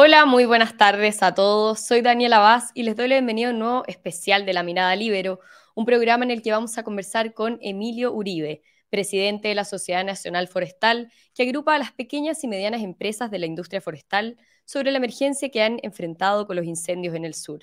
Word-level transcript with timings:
Hola, 0.00 0.26
muy 0.26 0.44
buenas 0.44 0.76
tardes 0.76 1.24
a 1.24 1.34
todos. 1.34 1.80
Soy 1.80 2.02
Daniela 2.02 2.38
Vaz 2.38 2.70
y 2.72 2.84
les 2.84 2.94
doy 2.94 3.08
la 3.08 3.16
bienvenida 3.16 3.48
a 3.48 3.50
un 3.50 3.58
nuevo 3.58 3.82
especial 3.88 4.46
de 4.46 4.52
La 4.52 4.62
Mirada 4.62 4.94
Libero, 4.94 5.40
un 5.74 5.86
programa 5.86 6.24
en 6.24 6.30
el 6.30 6.40
que 6.40 6.52
vamos 6.52 6.78
a 6.78 6.84
conversar 6.84 7.34
con 7.34 7.58
Emilio 7.62 8.12
Uribe, 8.12 8.62
presidente 8.90 9.48
de 9.48 9.56
la 9.56 9.64
Sociedad 9.64 10.04
Nacional 10.04 10.46
Forestal, 10.46 11.10
que 11.34 11.42
agrupa 11.42 11.74
a 11.74 11.80
las 11.80 11.90
pequeñas 11.90 12.44
y 12.44 12.46
medianas 12.46 12.82
empresas 12.82 13.32
de 13.32 13.40
la 13.40 13.46
industria 13.46 13.80
forestal 13.80 14.36
sobre 14.64 14.92
la 14.92 14.98
emergencia 14.98 15.48
que 15.48 15.62
han 15.62 15.80
enfrentado 15.82 16.46
con 16.46 16.54
los 16.54 16.64
incendios 16.64 17.16
en 17.16 17.24
el 17.24 17.34
sur. 17.34 17.62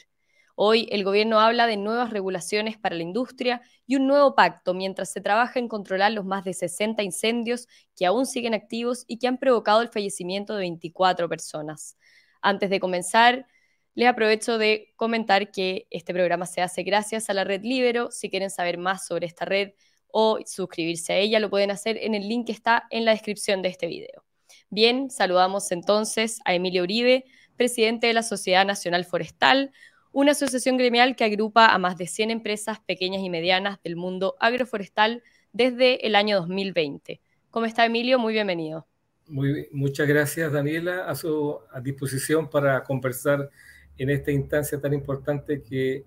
Hoy 0.56 0.90
el 0.92 1.06
gobierno 1.06 1.40
habla 1.40 1.68
de 1.68 1.78
nuevas 1.78 2.10
regulaciones 2.10 2.78
para 2.78 2.98
la 2.98 3.04
industria 3.04 3.62
y 3.88 3.96
un 3.96 4.08
nuevo 4.08 4.36
pacto 4.36 4.74
mientras 4.74 5.10
se 5.10 5.22
trabaja 5.22 5.60
en 5.60 5.70
controlar 5.70 6.12
los 6.12 6.26
más 6.26 6.44
de 6.44 6.54
60 6.54 7.02
incendios 7.02 7.70
que 7.96 8.06
aún 8.06 8.26
siguen 8.26 8.54
activos 8.54 9.06
y 9.08 9.20
que 9.20 9.28
han 9.28 9.38
provocado 9.38 9.82
el 9.82 9.88
fallecimiento 9.88 10.54
de 10.54 10.60
24 10.60 11.30
personas. 11.30 11.98
Antes 12.46 12.70
de 12.70 12.80
comenzar, 12.80 13.48
les 13.96 14.08
aprovecho 14.08 14.60
de 14.60 14.94
comentar 14.98 15.50
que 15.50 15.88
este 15.90 16.14
programa 16.14 16.46
se 16.46 16.62
hace 16.62 16.84
gracias 16.84 17.28
a 17.32 17.34
la 17.34 17.44
red 17.44 17.64
Libero. 17.64 18.12
Si 18.12 18.30
quieren 18.30 18.52
saber 18.52 18.78
más 18.78 19.08
sobre 19.08 19.26
esta 19.26 19.46
red 19.46 19.72
o 20.10 20.38
suscribirse 20.46 21.14
a 21.14 21.18
ella, 21.18 21.40
lo 21.40 21.50
pueden 21.50 21.72
hacer 21.72 21.98
en 21.98 22.14
el 22.14 22.30
link 22.30 22.46
que 22.46 22.52
está 22.52 22.84
en 22.92 23.04
la 23.04 23.14
descripción 23.14 23.64
de 23.64 23.70
este 23.70 23.88
video. 23.88 24.24
Bien, 24.70 25.10
saludamos 25.10 25.72
entonces 25.72 26.40
a 26.46 26.54
Emilio 26.54 26.84
Uribe, 26.84 27.26
presidente 27.56 28.06
de 28.06 28.14
la 28.14 28.22
Sociedad 28.22 28.64
Nacional 28.64 29.06
Forestal, 29.06 29.72
una 30.12 30.34
asociación 30.34 30.78
gremial 30.78 31.16
que 31.16 31.24
agrupa 31.24 31.66
a 31.66 31.80
más 31.80 31.98
de 31.98 32.06
100 32.06 32.30
empresas 32.30 32.80
pequeñas 32.80 33.24
y 33.24 33.32
medianas 33.32 33.82
del 33.82 33.96
mundo 33.96 34.36
agroforestal 34.40 35.24
desde 35.52 36.06
el 36.06 36.14
año 36.14 36.38
2020. 36.42 37.22
¿Cómo 37.50 37.66
está 37.66 37.86
Emilio? 37.86 38.20
Muy 38.20 38.34
bienvenido. 38.34 38.86
Muchas 39.28 40.08
gracias 40.08 40.52
Daniela, 40.52 41.06
a 41.06 41.16
su 41.16 41.60
disposición 41.82 42.50
para 42.50 42.84
conversar 42.84 43.50
en 43.98 44.10
esta 44.10 44.32
instancia 44.32 44.80
tan 44.80 44.94
importante 44.94 45.64
que 45.64 46.06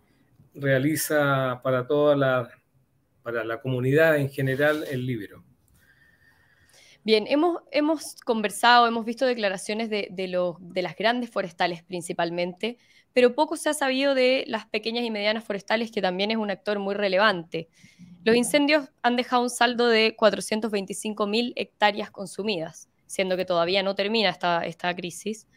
realiza 0.55 1.61
para 1.63 1.87
toda 1.87 2.17
la, 2.17 2.51
para 3.23 3.45
la 3.45 3.61
comunidad 3.61 4.17
en 4.19 4.31
general 4.31 4.85
el 4.91 5.07
libro. 5.07 5.45
Bien, 7.05 7.27
hemos, 7.29 7.63
hemos 7.71 8.17
conversado, 8.25 8.87
hemos 8.87 9.05
visto 9.05 9.25
declaraciones 9.25 9.89
de, 9.89 10.09
de, 10.11 10.55
de 10.61 10.83
las 10.83 10.95
grandes 10.97 11.31
forestales 11.31 11.83
principalmente, 11.83 12.77
pero 13.15 13.35
poco 13.35 13.57
se 13.57 13.71
ha 13.71 13.75
sabido 13.75 14.15
de 14.15 14.45
las 14.47 14.67
pequeñas 14.67 15.05
y 15.05 15.11
medianas 15.11 15.45
forestales, 15.45 15.91
que 15.91 16.03
también 16.03 16.31
es 16.31 16.37
un 16.37 16.51
actor 16.51 16.79
muy 16.79 16.95
relevante. 16.95 17.69
Los 18.25 18.37
incendios 18.37 18.91
han 19.03 19.17
dejado 19.17 19.43
un 19.43 19.51
saldo 19.51 19.89
de 19.89 20.17
425.000 20.17 21.55
hectáreas 21.57 22.11
consumidas, 22.11 22.89
siendo 23.09 23.37
que 23.37 23.45
todavía 23.45 23.83
no 23.83 23.97
termina 23.97 24.31
esta, 24.31 24.65
esta 24.65 24.95
crisis. 24.95 25.49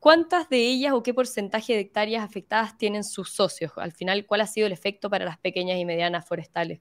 ¿Cuántas 0.00 0.48
de 0.48 0.56
ellas 0.56 0.94
o 0.94 1.02
qué 1.02 1.14
porcentaje 1.14 1.74
de 1.74 1.80
hectáreas 1.80 2.24
afectadas 2.24 2.76
tienen 2.76 3.04
sus 3.04 3.30
socios? 3.30 3.72
Al 3.76 3.92
final, 3.92 4.26
¿cuál 4.26 4.40
ha 4.40 4.46
sido 4.46 4.66
el 4.66 4.72
efecto 4.72 5.10
para 5.10 5.24
las 5.24 5.38
pequeñas 5.38 5.78
y 5.78 5.84
medianas 5.84 6.26
forestales? 6.26 6.80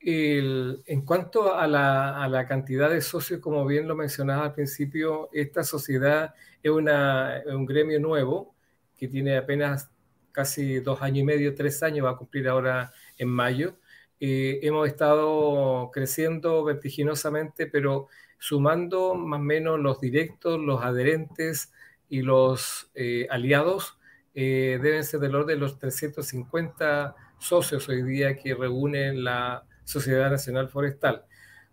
en 0.00 1.04
cuanto 1.04 1.54
a 1.54 1.66
la, 1.66 2.46
cantidad 2.48 2.88
de 2.88 3.00
socios, 3.00 3.40
como 3.40 3.66
bien 3.66 3.88
lo 3.88 3.96
mencionaba 3.96 4.44
al 4.44 4.54
principio, 4.54 5.28
esta 5.32 5.64
sociedad 5.64 6.34
es, 6.62 6.70
una, 6.70 7.42
un 7.46 7.66
gremio 7.66 7.98
nuevo 7.98 8.54
que 8.96 9.08
tiene 9.08 9.36
apenas 9.36 9.90
casi 10.32 10.78
dos 10.80 11.02
años 11.02 11.18
y 11.18 11.24
medio, 11.24 11.54
tres 11.54 11.82
años, 11.82 12.06
va 12.06 12.10
a 12.10 12.16
cumplir 12.16 12.48
ahora 12.48 12.92
en 13.16 13.28
mayo. 13.28 13.76
Eh, 14.20 14.60
hemos 14.62 14.86
estado 14.86 15.90
creciendo 15.92 16.64
vertiginosamente, 16.64 17.66
pero 17.66 18.08
sumando 18.38 19.14
más 19.14 19.40
o 19.40 19.42
menos 19.42 19.78
los 19.80 20.00
directos, 20.00 20.60
los 20.60 20.82
adherentes 20.82 21.72
y 22.08 22.22
los 22.22 22.90
eh, 22.94 23.26
aliados, 23.30 23.98
eh, 24.34 24.78
deben 24.82 25.04
ser 25.04 25.20
del 25.20 25.34
orden 25.34 25.56
de 25.56 25.60
los 25.60 25.78
350 25.78 27.14
socios 27.38 27.88
hoy 27.88 28.02
día 28.02 28.36
que 28.36 28.54
reúnen 28.54 29.24
la 29.24 29.64
Sociedad 29.84 30.30
Nacional 30.30 30.68
Forestal. 30.68 31.24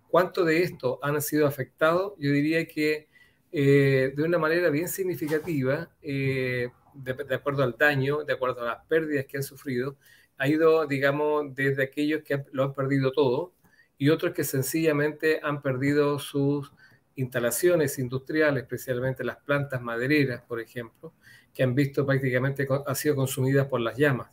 ¿Cuánto 0.07 0.45
de 0.45 0.63
esto 0.63 0.99
han 1.01 1.21
sido 1.21 1.47
afectados? 1.47 2.13
Yo 2.17 2.31
diría 2.31 2.67
que 2.67 3.09
de 3.51 4.13
una 4.17 4.37
manera 4.37 4.69
bien 4.69 4.89
significativa, 4.89 5.89
de, 6.01 7.35
acuerdo 7.35 7.63
al 7.63 7.75
daño, 7.77 8.23
de 8.23 8.33
acuerdo 8.33 8.61
a 8.61 8.65
las 8.65 8.85
pérdidas 8.85 9.25
que 9.25 9.37
han 9.37 9.43
sufrido, 9.43 9.97
ha 10.37 10.47
ido, 10.47 10.85
digamos, 10.85 11.53
desde 11.55 11.83
aquellos 11.83 12.23
que 12.23 12.43
lo 12.51 12.63
han 12.63 12.73
perdido 12.73 13.11
todo 13.11 13.53
y 13.97 14.09
otros 14.09 14.33
que 14.33 14.43
sencillamente 14.43 15.39
han 15.41 15.61
perdido 15.61 16.19
sus 16.19 16.71
instalaciones 17.15 17.97
industriales, 17.97 18.63
especialmente 18.63 19.23
las 19.23 19.37
plantas 19.37 19.81
madereras, 19.81 20.41
por 20.41 20.59
ejemplo, 20.59 21.13
que 21.53 21.63
han 21.63 21.73
visto 21.73 22.05
prácticamente 22.05 22.67
han 22.85 22.95
sido 22.95 23.15
consumidas 23.15 23.67
por 23.67 23.79
las 23.79 23.97
llamas. 23.97 24.29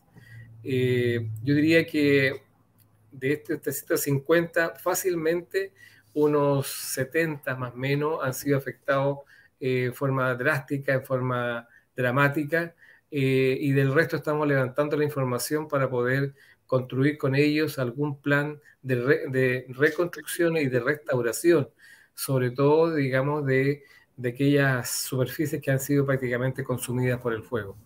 Eh, 0.64 1.28
yo 1.42 1.54
diría 1.54 1.86
que 1.86 2.42
de 3.12 3.32
estos 3.32 3.60
350, 3.60 4.76
fácilmente 4.76 5.72
unos 6.14 6.66
70 6.66 7.56
más 7.56 7.72
o 7.72 7.76
menos 7.76 8.18
han 8.22 8.34
sido 8.34 8.58
afectados 8.58 9.18
eh, 9.60 9.92
forma 9.94 10.34
drástica, 10.34 10.92
en 10.92 11.04
forma 11.04 11.68
dramática 11.94 12.74
eh, 13.10 13.56
y 13.60 13.72
del 13.72 13.94
resto 13.94 14.16
estamos 14.16 14.48
levantando 14.48 14.96
la 14.96 15.04
información 15.04 15.68
para 15.68 15.88
poder 15.88 16.34
construir 16.72 17.18
con 17.18 17.34
ellos 17.34 17.78
algún 17.78 18.18
plan 18.18 18.58
de, 18.80 19.66
reconstrucción 19.68 20.56
y 20.56 20.68
de 20.68 20.80
restauración, 20.80 21.68
sobre 22.14 22.50
todo, 22.50 22.94
digamos, 22.94 23.44
de, 23.44 23.82
aquellas 24.24 24.88
superficies 24.88 25.60
que 25.60 25.70
han 25.70 25.78
sido 25.78 26.06
prácticamente 26.06 26.64
consumidas 26.64 27.20
por 27.20 27.34
el 27.34 27.42
fuego. 27.42 27.76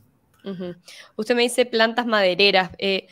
Usted 1.17 1.35
me 1.35 1.43
dice 1.43 1.67
plantas 1.67 2.07
madereras. 2.07 2.71
Eh, 2.79 3.09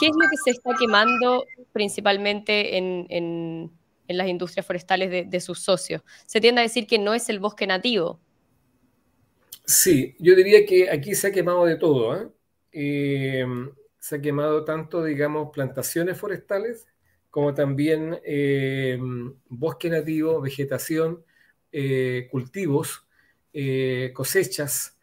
¿Qué 0.00 0.06
es 0.06 0.12
lo 0.18 0.26
que 0.30 0.36
se 0.42 0.52
está 0.52 0.70
quemando 0.78 1.44
principalmente 1.74 2.78
en, 2.78 3.70
las 4.08 4.28
industrias 4.28 4.64
forestales 4.64 5.10
de, 5.10 5.24
de, 5.24 5.40
sus 5.40 5.58
socios? 5.58 6.00
Se 6.24 6.40
tiende 6.40 6.62
a 6.62 6.64
decir 6.64 6.86
que 6.86 6.98
no 6.98 7.12
es 7.12 7.28
el 7.28 7.38
bosque 7.38 7.66
nativo. 7.66 8.18
Sí, 9.66 10.16
yo 10.18 10.34
diría 10.34 10.64
que 10.64 10.90
aquí 10.90 11.14
se 11.14 11.26
ha 11.26 11.32
quemado 11.32 11.66
de 11.66 11.76
todo. 11.76 12.16
¿eh? 12.16 12.28
Eh, 12.72 13.44
se 14.08 14.16
ha 14.16 14.20
quemado 14.22 14.64
tanto, 14.64 15.04
digamos, 15.04 15.50
plantaciones 15.52 16.16
forestales 16.16 16.86
como 17.28 17.52
también 17.52 18.18
eh, 18.24 18.98
bosque 19.50 19.90
nativo, 19.90 20.40
vegetación, 20.40 21.22
cultivos, 22.30 23.06
cosechas. 24.14 24.96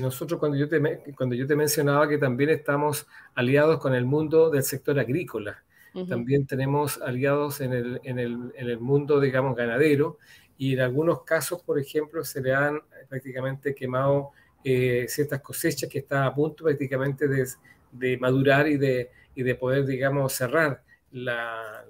nosotros 0.00 0.38
cuando 0.38 0.56
yo, 0.56 0.68
te, 0.68 0.80
cuando 1.16 1.34
yo 1.34 1.44
te 1.44 1.56
mencionaba 1.56 2.08
que 2.08 2.18
también 2.18 2.50
estamos 2.50 3.08
aliados 3.34 3.80
con 3.80 3.94
el 3.94 4.04
mundo 4.04 4.48
del 4.48 4.62
sector 4.62 4.96
agrícola, 5.00 5.64
también 6.08 6.46
tenemos 6.46 7.02
aliados 7.02 7.60
en 7.60 7.72
el, 7.72 8.00
en, 8.04 8.20
el, 8.20 8.52
en 8.54 8.68
el 8.68 8.78
mundo, 8.78 9.18
digamos, 9.18 9.56
ganadero, 9.56 10.18
y 10.56 10.74
en 10.74 10.80
algunos 10.80 11.24
casos, 11.24 11.62
por 11.62 11.80
ejemplo, 11.80 12.22
se 12.22 12.40
le 12.40 12.54
han 12.54 12.80
prácticamente 13.08 13.74
quemado 13.74 14.30
eh, 14.62 15.06
ciertas 15.08 15.42
cosechas 15.42 15.90
que 15.90 15.98
están 15.98 16.22
a 16.22 16.34
punto 16.34 16.64
prácticamente 16.64 17.28
de, 17.28 17.46
de 17.94 18.18
madurar 18.18 18.68
y 18.68 18.76
de, 18.76 19.10
y 19.34 19.42
de, 19.42 19.54
poder, 19.54 19.86
digamos, 19.86 20.32
cerrar 20.32 20.82
la, 21.12 21.84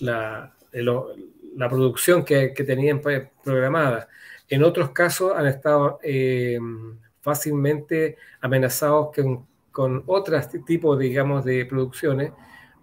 la, 0.00 0.54
la, 0.72 1.68
producción 1.68 2.24
que, 2.24 2.54
que, 2.54 2.64
tenían 2.64 3.00
programada. 3.44 4.08
En 4.48 4.64
otros 4.64 4.90
casos 4.90 5.32
han 5.36 5.46
estado 5.46 5.98
eh, 6.02 6.58
fácilmente 7.20 8.16
amenazados 8.40 9.14
con, 9.14 9.46
con 9.70 10.02
otros 10.06 10.48
tipos, 10.64 10.98
digamos, 10.98 11.44
de 11.44 11.66
producciones, 11.66 12.32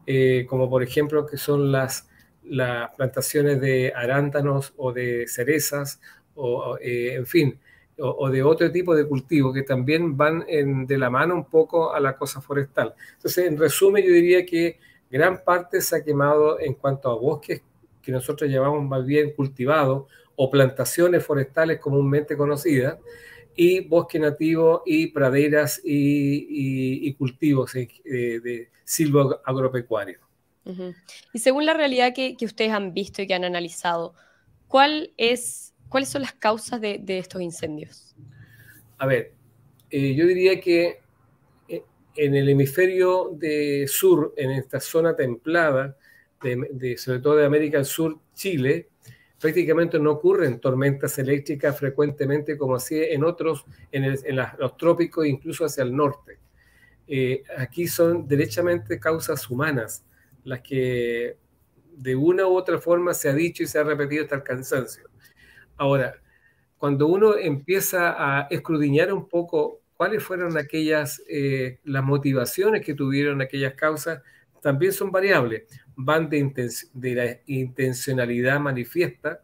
eh, 0.05 0.45
como 0.47 0.69
por 0.69 0.83
ejemplo 0.83 1.25
que 1.25 1.37
son 1.37 1.71
las 1.71 2.07
las 2.49 2.95
plantaciones 2.95 3.59
de 3.61 3.93
arándanos 3.95 4.73
o 4.77 4.93
de 4.93 5.27
cerezas, 5.27 5.99
o, 6.35 6.77
eh, 6.79 7.15
en 7.15 7.25
fin, 7.25 7.59
o, 7.99 8.29
de 8.29 8.43
otro 8.43 8.71
tipo 8.71 8.95
de 8.95 9.07
cultivos 9.07 9.53
que 9.53 9.63
también 9.63 10.15
van 10.15 10.45
de 10.47 10.97
la 10.97 11.09
mano 11.09 11.35
un 11.35 11.45
poco 11.45 11.93
a 11.93 11.99
la 11.99 12.15
cosa 12.15 12.41
forestal. 12.41 12.93
Entonces, 13.13 13.45
en 13.47 13.57
resumen, 13.57 14.03
yo 14.03 14.11
diría 14.11 14.45
que 14.45 14.79
gran 15.09 15.43
parte 15.43 15.81
se 15.81 15.95
ha 15.95 16.03
quemado 16.03 16.59
en 16.59 16.73
cuanto 16.73 17.09
a 17.09 17.15
bosques 17.15 17.61
que 18.01 18.11
nosotros 18.11 18.49
llamamos 18.49 18.83
más 18.85 19.05
bien 19.05 19.31
cultivados 19.31 20.05
o 20.35 20.49
plantaciones 20.49 21.25
forestales 21.25 21.79
comúnmente 21.79 22.37
conocidas, 22.37 22.97
y 23.57 23.81
bosque 23.81 24.19
nativo 24.19 24.83
y 24.85 25.07
praderas 25.07 25.81
y, 25.83 27.11
cultivos 27.15 27.75
eh, 27.75 27.89
de 28.05 28.69
silvo 28.85 29.41
agropecuario. 29.43 30.19
Y 31.33 31.39
según 31.39 31.65
la 31.65 31.73
realidad 31.73 32.13
que, 32.13 32.37
ustedes 32.41 32.71
han 32.71 32.93
visto 32.93 33.21
y 33.21 33.27
que 33.27 33.33
han 33.33 33.45
analizado, 33.45 34.13
¿cuál 34.67 35.11
es, 35.17 35.73
¿cuáles 35.89 36.09
son 36.09 36.21
las 36.21 36.33
causas 36.33 36.81
de, 36.81 37.03
estos 37.07 37.41
incendios? 37.41 38.15
A 38.97 39.05
ver, 39.05 39.33
eh, 39.89 40.15
yo 40.15 40.25
diría 40.25 40.59
que 40.59 40.99
eh, 41.67 41.83
en 42.15 42.35
el 42.35 42.49
hemisferio 42.49 43.31
de 43.33 43.87
sur, 43.87 44.33
en 44.37 44.51
esta 44.51 44.79
zona 44.79 45.15
templada, 45.15 45.97
sobre 46.97 47.19
todo 47.19 47.35
de 47.35 47.45
América 47.45 47.77
del 47.77 47.85
Sur, 47.85 48.19
Chile, 48.33 48.89
prácticamente 49.39 49.99
no 49.99 50.11
ocurren 50.11 50.59
tormentas 50.59 51.17
eléctricas 51.19 51.77
frecuentemente 51.77 52.57
como 52.57 52.75
así 52.75 52.99
en 52.99 53.23
otros, 53.23 53.65
en, 53.91 54.35
los 54.35 54.77
trópicos, 54.77 55.25
incluso 55.25 55.65
hacia 55.65 55.83
el 55.83 55.95
norte. 55.95 56.39
Eh, 57.07 57.43
aquí 57.57 57.87
son 57.87 58.27
derechamente 58.27 58.99
causas 58.99 59.49
humanas 59.49 60.03
las 60.43 60.61
que 60.61 61.37
de 61.95 62.15
una 62.15 62.47
u 62.47 62.55
otra 62.55 62.79
forma 62.79 63.13
se 63.13 63.29
ha 63.29 63.33
dicho 63.33 63.63
y 63.63 63.67
se 63.67 63.79
ha 63.79 63.83
repetido 63.83 64.23
hasta 64.23 64.35
el 64.35 64.43
cansancio. 64.43 65.09
Ahora, 65.77 66.15
cuando 66.77 67.07
uno 67.07 67.37
empieza 67.37 68.15
a 68.17 68.47
escrudiñar 68.49 69.11
un 69.13 69.27
poco 69.27 69.81
cuáles 69.95 70.23
fueron 70.23 70.57
aquellas, 70.57 71.21
eh, 71.27 71.79
las 71.83 72.03
motivaciones 72.03 72.85
que 72.85 72.93
tuvieron 72.93 73.41
aquellas 73.41 73.73
causas, 73.73 74.21
también 74.61 74.93
son 74.93 75.11
variables. 75.11 75.63
Van 75.95 76.29
de, 76.29 76.69
de 76.93 77.15
la 77.15 77.37
intencionalidad 77.47 78.59
manifiesta 78.59 79.41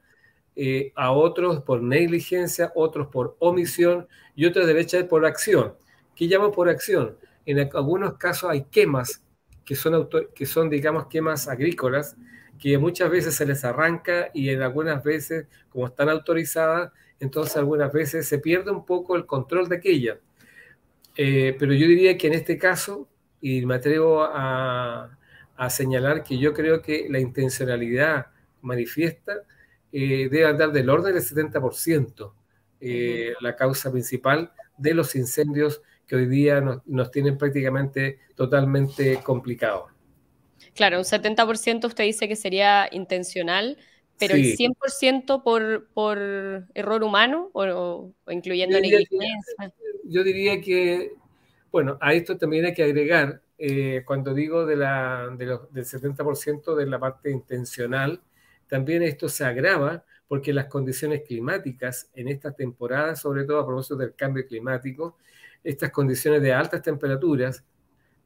eh, 0.56 0.92
a 0.96 1.12
otros 1.12 1.64
por 1.64 1.82
negligencia, 1.82 2.72
otros 2.76 3.08
por 3.08 3.36
omisión 3.40 4.08
y 4.36 4.46
otros 4.46 4.68
de 4.68 5.04
por 5.06 5.26
acción. 5.26 5.74
¿Qué 6.16 6.26
llamo 6.26 6.52
por 6.52 6.70
acción? 6.70 7.18
En 7.46 7.60
algunos 7.60 8.18
casos 8.18 8.52
hay 8.52 8.66
quemas 8.66 9.24
que 9.66 9.76
son, 9.76 10.08
que 10.36 10.46
son, 10.46 10.70
digamos, 10.70 11.08
quemas 11.08 11.48
agrícolas, 11.48 12.16
que 12.60 12.78
muchas 12.78 13.10
veces 13.10 13.36
se 13.36 13.46
les 13.46 13.64
arranca 13.64 14.30
y 14.34 14.50
en 14.50 14.62
algunas 14.62 15.04
veces, 15.04 15.48
como 15.70 15.88
están 15.88 16.10
autorizadas, 16.10 16.92
entonces 17.20 17.56
algunas 17.58 17.92
veces 17.92 18.28
se 18.28 18.40
pierde 18.40 18.72
un 18.72 18.86
poco 18.86 19.16
el 19.16 19.26
control 19.26 19.70
de 19.70 19.78
aquella. 19.78 20.20
Eh, 21.16 21.56
pero 21.60 21.74
yo 21.74 21.88
diría 21.88 22.18
que 22.18 22.28
en 22.28 22.34
este 22.34 22.58
caso, 22.58 23.08
y 23.42 23.66
me 23.66 23.76
atrevo 23.76 24.24
a, 24.24 25.18
señalar 25.70 26.24
que 26.24 26.38
yo 26.38 26.54
creo 26.54 26.82
que 26.82 27.08
la 27.10 27.20
intencionalidad 27.20 28.28
manifiesta 28.62 29.44
eh, 29.94 30.28
debe 30.30 30.46
andar 30.46 30.74
del 30.74 30.90
orden 30.90 31.14
del 31.14 31.24
70%, 31.24 32.34
eh, 32.82 33.34
la 33.40 33.56
causa 33.56 33.90
principal 33.90 34.52
de 34.78 34.94
los 34.94 35.16
incendios 35.16 35.82
que 36.06 36.18
hoy 36.18 36.26
día 36.26 36.62
nos, 36.86 37.12
tienen 37.12 37.38
prácticamente 37.38 38.20
totalmente 38.36 39.22
complicados. 39.24 39.93
Claro, 40.76 40.98
un 40.98 41.06
70% 41.06 41.86
usted 41.86 42.04
dice 42.04 42.28
que 42.28 42.36
sería 42.36 42.88
intencional, 42.92 43.78
pero 44.20 44.36
el 44.36 44.56
100% 44.56 45.44
por, 45.44 45.88
por 45.94 46.18
error 46.74 47.04
humano 47.04 47.50
o, 47.54 48.12
incluyendo 48.30 48.80
negligencia. 48.80 49.74
Yo 50.06 50.24
diría 50.24 50.62
que, 50.62 51.14
bueno, 51.72 51.98
a 52.02 52.14
esto 52.14 52.38
también 52.38 52.66
hay 52.66 52.74
que 52.74 52.84
agregar, 52.84 53.42
eh, 53.58 54.04
cuando 54.06 54.34
digo 54.34 54.66
de 54.66 54.76
la, 54.76 55.30
del 55.38 55.86
70% 55.86 56.76
de 56.76 56.86
la 56.86 57.00
parte 57.00 57.32
intencional, 57.32 58.22
también 58.68 59.04
esto 59.04 59.30
se 59.30 59.46
agrava 59.46 60.04
porque 60.28 60.54
las 60.54 60.66
condiciones 60.66 61.22
climáticas 61.22 62.10
en 62.16 62.28
esta 62.28 62.52
temporada, 62.52 63.16
sobre 63.16 63.44
todo 63.44 63.60
a 63.60 63.66
propósito 63.66 63.96
del 63.96 64.16
cambio 64.16 64.48
climático, 64.48 65.18
estas 65.64 65.92
condiciones 65.92 66.42
de 66.42 66.54
altas 66.54 66.82
temperaturas 66.82 67.64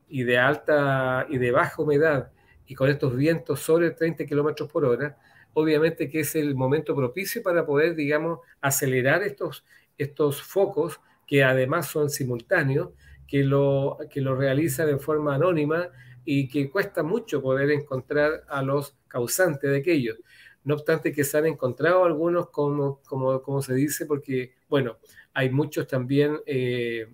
y 0.09 0.23
de 0.23 0.37
alta 0.37 1.25
y 1.29 1.37
de 1.37 1.51
baja 1.51 1.81
humedad 1.81 2.31
y 2.65 2.75
con 2.75 2.89
estos 2.89 3.15
vientos 3.15 3.61
sobre 3.61 3.91
30 3.91 4.25
kilómetros 4.25 4.69
por 4.69 4.85
hora, 4.85 5.17
obviamente 5.53 6.09
que 6.09 6.19
es 6.19 6.35
el 6.35 6.53
momento 6.53 6.95
propicio 6.95 7.41
para 7.41 7.65
poder, 7.65 7.95
digamos, 7.95 8.39
acelerar 8.61 9.23
estos, 9.23 9.65
estos 9.97 10.41
focos 10.41 10.99
que 11.25 11.43
además 11.43 11.87
son 11.87 12.09
simultáneos, 12.09 12.89
que 13.27 13.43
lo, 13.43 13.97
que 14.09 14.21
lo 14.21 14.35
realizan 14.35 14.89
en 14.89 14.99
forma 14.99 15.35
anónima 15.35 15.89
y 16.23 16.47
que 16.49 16.69
cuesta 16.69 17.03
mucho 17.03 17.41
poder 17.41 17.71
encontrar 17.71 18.43
a 18.47 18.61
los 18.61 18.97
causantes 19.07 19.69
de 19.69 19.77
aquellos. 19.77 20.17
No 20.63 20.75
obstante 20.75 21.13
que 21.13 21.23
se 21.23 21.37
han 21.37 21.45
encontrado 21.45 22.03
algunos, 22.03 22.49
como, 22.49 23.01
como, 23.03 23.41
como 23.41 23.61
se 23.61 23.73
dice, 23.73 24.05
porque, 24.05 24.55
bueno, 24.67 24.97
hay 25.33 25.49
muchos 25.49 25.87
también 25.87 26.39
eh, 26.45 27.07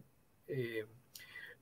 eh, 0.47 0.85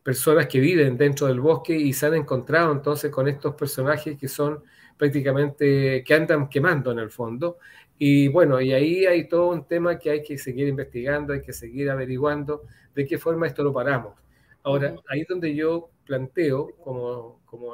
personas 0.03 0.48
que 0.48 0.59
viven 0.59 0.98
dentro 0.98 1.27
del 1.27 1.39
bosque 1.39 1.75
y 1.75 1.94
se 1.94 2.07
han 2.07 2.15
encontrado 2.15 2.71
entonces 2.71 3.12
con 3.12 3.27
estos 3.27 3.56
personajes 3.56 4.18
que 4.18 4.27
son 4.27 4.63
prácticamente, 4.98 6.03
que 6.03 6.13
andan 6.13 6.50
quemando 6.50 6.92
en 6.92 7.00
el 7.00 7.09
fondo. 7.09 7.57
Y 7.98 8.27
bueno, 8.27 8.59
y 8.62 8.74
ahí 8.74 9.06
hay 9.06 9.27
todo 9.27 9.50
un 9.50 9.68
tema 9.68 9.98
que 10.00 10.09
hay 10.09 10.24
que 10.24 10.38
seguir 10.38 10.68
investigando, 10.68 11.33
hay 11.33 11.42
que 11.42 11.53
seguir 11.53 11.89
averiguando 11.89 12.63
de 12.95 13.06
qué 13.06 13.18
forma 13.18 13.48
esto 13.48 13.63
lo 13.63 13.74
paramos. 13.74 14.15
Ahora, 14.63 14.95
ahí 15.07 15.21
es 15.21 15.27
donde 15.27 15.56
yo 15.56 15.89
planteo 16.06 16.75
como, 16.83 17.42
como 17.45 17.74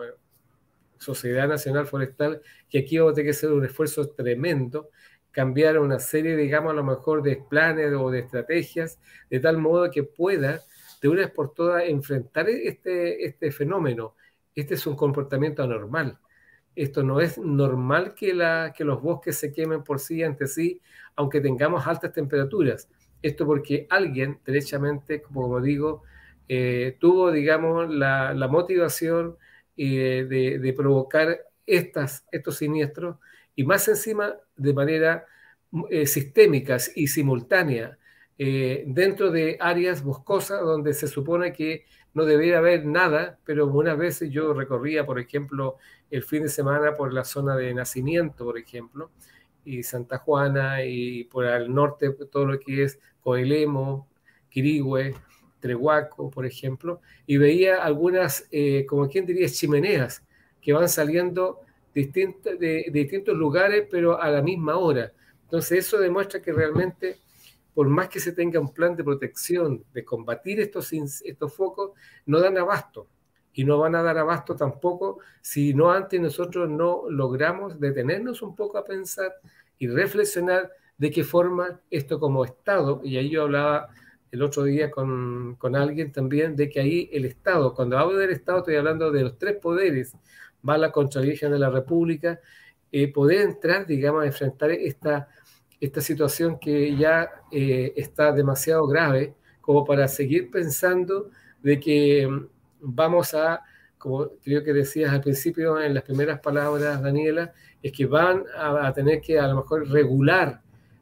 Sociedad 0.97 1.47
Nacional 1.47 1.85
Forestal 1.85 2.41
que 2.69 2.79
aquí 2.79 2.97
vamos 2.97 3.13
a 3.13 3.15
tener 3.15 3.31
que 3.31 3.37
hacer 3.37 3.51
un 3.51 3.65
esfuerzo 3.65 4.09
tremendo, 4.09 4.89
cambiar 5.31 5.79
una 5.79 5.99
serie, 5.99 6.35
digamos, 6.35 6.71
a 6.71 6.75
lo 6.75 6.83
mejor 6.83 7.23
de 7.23 7.37
planes 7.49 7.93
o 7.93 8.09
de 8.09 8.19
estrategias, 8.19 8.99
de 9.29 9.39
tal 9.39 9.57
modo 9.57 9.89
que 9.91 10.03
pueda 10.03 10.61
de 11.01 11.09
una 11.09 11.21
vez 11.21 11.31
por 11.31 11.53
todas 11.53 11.83
enfrentar 11.85 12.49
este, 12.49 13.25
este 13.25 13.51
fenómeno. 13.51 14.15
Este 14.55 14.73
es 14.73 14.87
un 14.87 14.95
comportamiento 14.95 15.63
anormal. 15.63 16.19
Esto 16.75 17.03
no 17.03 17.19
es 17.19 17.37
normal 17.37 18.13
que, 18.13 18.33
la, 18.33 18.73
que 18.75 18.83
los 18.83 19.01
bosques 19.01 19.37
se 19.37 19.51
quemen 19.51 19.83
por 19.83 19.99
sí 19.99 20.23
ante 20.23 20.47
sí, 20.47 20.81
aunque 21.15 21.41
tengamos 21.41 21.87
altas 21.87 22.13
temperaturas. 22.13 22.89
Esto 23.21 23.45
porque 23.45 23.87
alguien, 23.89 24.39
derechamente, 24.45 25.21
como 25.21 25.59
digo, 25.59 26.03
eh, 26.47 26.95
tuvo, 26.99 27.31
digamos, 27.31 27.89
la, 27.89 28.33
la 28.33 28.47
motivación 28.47 29.37
eh, 29.75 30.25
de, 30.29 30.59
de, 30.59 30.73
provocar 30.73 31.39
estas, 31.65 32.25
estos 32.31 32.57
siniestros 32.57 33.17
y 33.55 33.63
más 33.63 33.87
encima 33.87 34.35
de 34.55 34.73
manera 34.73 35.25
eh, 35.89 36.05
sistémica 36.05 36.77
y 36.95 37.07
simultánea 37.07 37.97
eh, 38.39 38.83
dentro 38.87 39.31
de 39.31 39.57
áreas 39.59 40.03
boscosas 40.03 40.61
donde 40.61 40.93
se 40.93 41.07
supone 41.07 41.53
que 41.53 41.85
no 42.13 42.25
debería 42.25 42.59
haber 42.59 42.85
nada, 42.85 43.39
pero 43.45 43.67
unas 43.67 43.97
veces 43.97 44.29
yo 44.31 44.53
recorría, 44.53 45.05
por 45.05 45.19
ejemplo, 45.19 45.77
el 46.09 46.23
fin 46.23 46.43
de 46.43 46.49
semana 46.49 46.93
por 46.95 47.13
la 47.13 47.23
zona 47.23 47.55
de 47.55 47.73
Nacimiento, 47.73 48.45
por 48.45 48.57
ejemplo, 48.57 49.11
y 49.65 49.83
Santa 49.83 50.19
Juana, 50.19 50.83
y 50.83 51.25
por 51.25 51.45
el 51.45 51.73
norte 51.73 52.11
todo 52.31 52.45
lo 52.45 52.59
que 52.59 52.83
es 52.83 52.99
Coelemo, 53.21 54.07
Quirigüe, 54.49 55.13
Trehuaco, 55.59 56.29
por 56.29 56.45
ejemplo, 56.45 57.01
y 57.25 57.37
veía 57.37 57.83
algunas, 57.83 58.47
eh, 58.51 58.85
como 58.87 59.09
quien 59.09 59.25
diría, 59.25 59.47
chimeneas 59.49 60.23
que 60.61 60.73
van 60.73 60.89
saliendo 60.89 61.61
de 61.93 62.89
distintos 62.91 63.35
lugares, 63.35 63.87
pero 63.89 64.21
a 64.21 64.29
la 64.29 64.41
misma 64.41 64.77
hora. 64.77 65.11
Entonces 65.43 65.79
eso 65.79 65.97
demuestra 65.97 66.41
que 66.41 66.51
realmente 66.51 67.17
por 67.77 67.89
más 67.89 68.09
que 68.09 68.19
se 68.19 68.31
tenga 68.31 68.59
un 68.59 68.73
plan 68.73 68.95
de 68.95 69.03
protección, 69.03 69.83
de 69.93 70.03
combatir 70.03 70.59
estos, 70.59 70.91
estos 70.91 71.53
focos, 71.53 71.91
no 72.25 72.39
dan 72.39 72.57
abasto. 72.57 73.05
Y 73.53 73.65
no 73.65 73.77
van 73.77 73.93
a 73.93 74.01
dar 74.01 74.17
abasto 74.17 74.55
tampoco 74.55 75.19
si 75.41 75.75
no 75.75 75.91
antes 75.91 76.19
nosotros 76.19 76.67
no 76.67 77.03
logramos 77.07 77.79
detenernos 77.79 78.41
un 78.41 78.55
poco 78.55 78.79
a 78.79 78.83
pensar 78.83 79.31
y 79.77 79.87
reflexionar 79.89 80.71
de 80.97 81.11
qué 81.11 81.23
forma 81.23 81.79
esto 81.91 82.19
como 82.19 82.45
Estado, 82.45 82.99
y 83.03 83.15
ahí 83.17 83.29
yo 83.29 83.43
hablaba 83.43 83.89
el 84.31 84.41
otro 84.41 84.63
día 84.63 84.89
con, 84.89 85.55
con 85.59 85.75
alguien 85.75 86.11
también, 86.11 86.55
de 86.55 86.69
que 86.69 86.79
ahí 86.79 87.11
el 87.13 87.25
Estado, 87.25 87.75
cuando 87.75 87.99
hablo 87.99 88.17
del 88.17 88.31
Estado 88.31 88.57
estoy 88.57 88.77
hablando 88.77 89.11
de 89.11 89.21
los 89.21 89.37
tres 89.37 89.55
poderes, 89.57 90.17
va 90.67 90.79
la 90.79 90.91
Contraloría 90.91 91.47
de 91.47 91.59
la 91.59 91.69
República, 91.69 92.39
eh, 92.91 93.13
poder 93.13 93.41
entrar, 93.41 93.85
digamos, 93.85 94.23
a 94.23 94.25
enfrentar 94.25 94.71
esta 94.71 95.27
esta 95.79 96.01
situación 96.01 96.59
que 96.59 96.95
ya 96.95 97.29
eh, 97.51 97.93
está 97.95 98.31
demasiado 98.31 98.87
grave 98.87 99.35
como 99.61 99.85
para 99.85 100.07
seguir 100.07 100.49
pensando 100.49 101.29
de 101.61 101.79
que 101.79 102.27
mm, 102.27 102.47
vamos 102.79 103.33
a, 103.33 103.63
como 103.97 104.29
creo 104.43 104.63
que 104.63 104.73
decías 104.73 105.11
al 105.11 105.21
principio 105.21 105.79
en 105.81 105.93
las 105.93 106.03
primeras 106.03 106.39
palabras, 106.39 107.01
Daniela, 107.01 107.53
es 107.81 107.91
que 107.91 108.05
van 108.05 108.43
a, 108.55 108.91
tener 108.93 109.21
que 109.21 109.39
a 109.39 109.47
lo 109.47 109.57
mejor 109.57 109.87
regular 109.89 110.61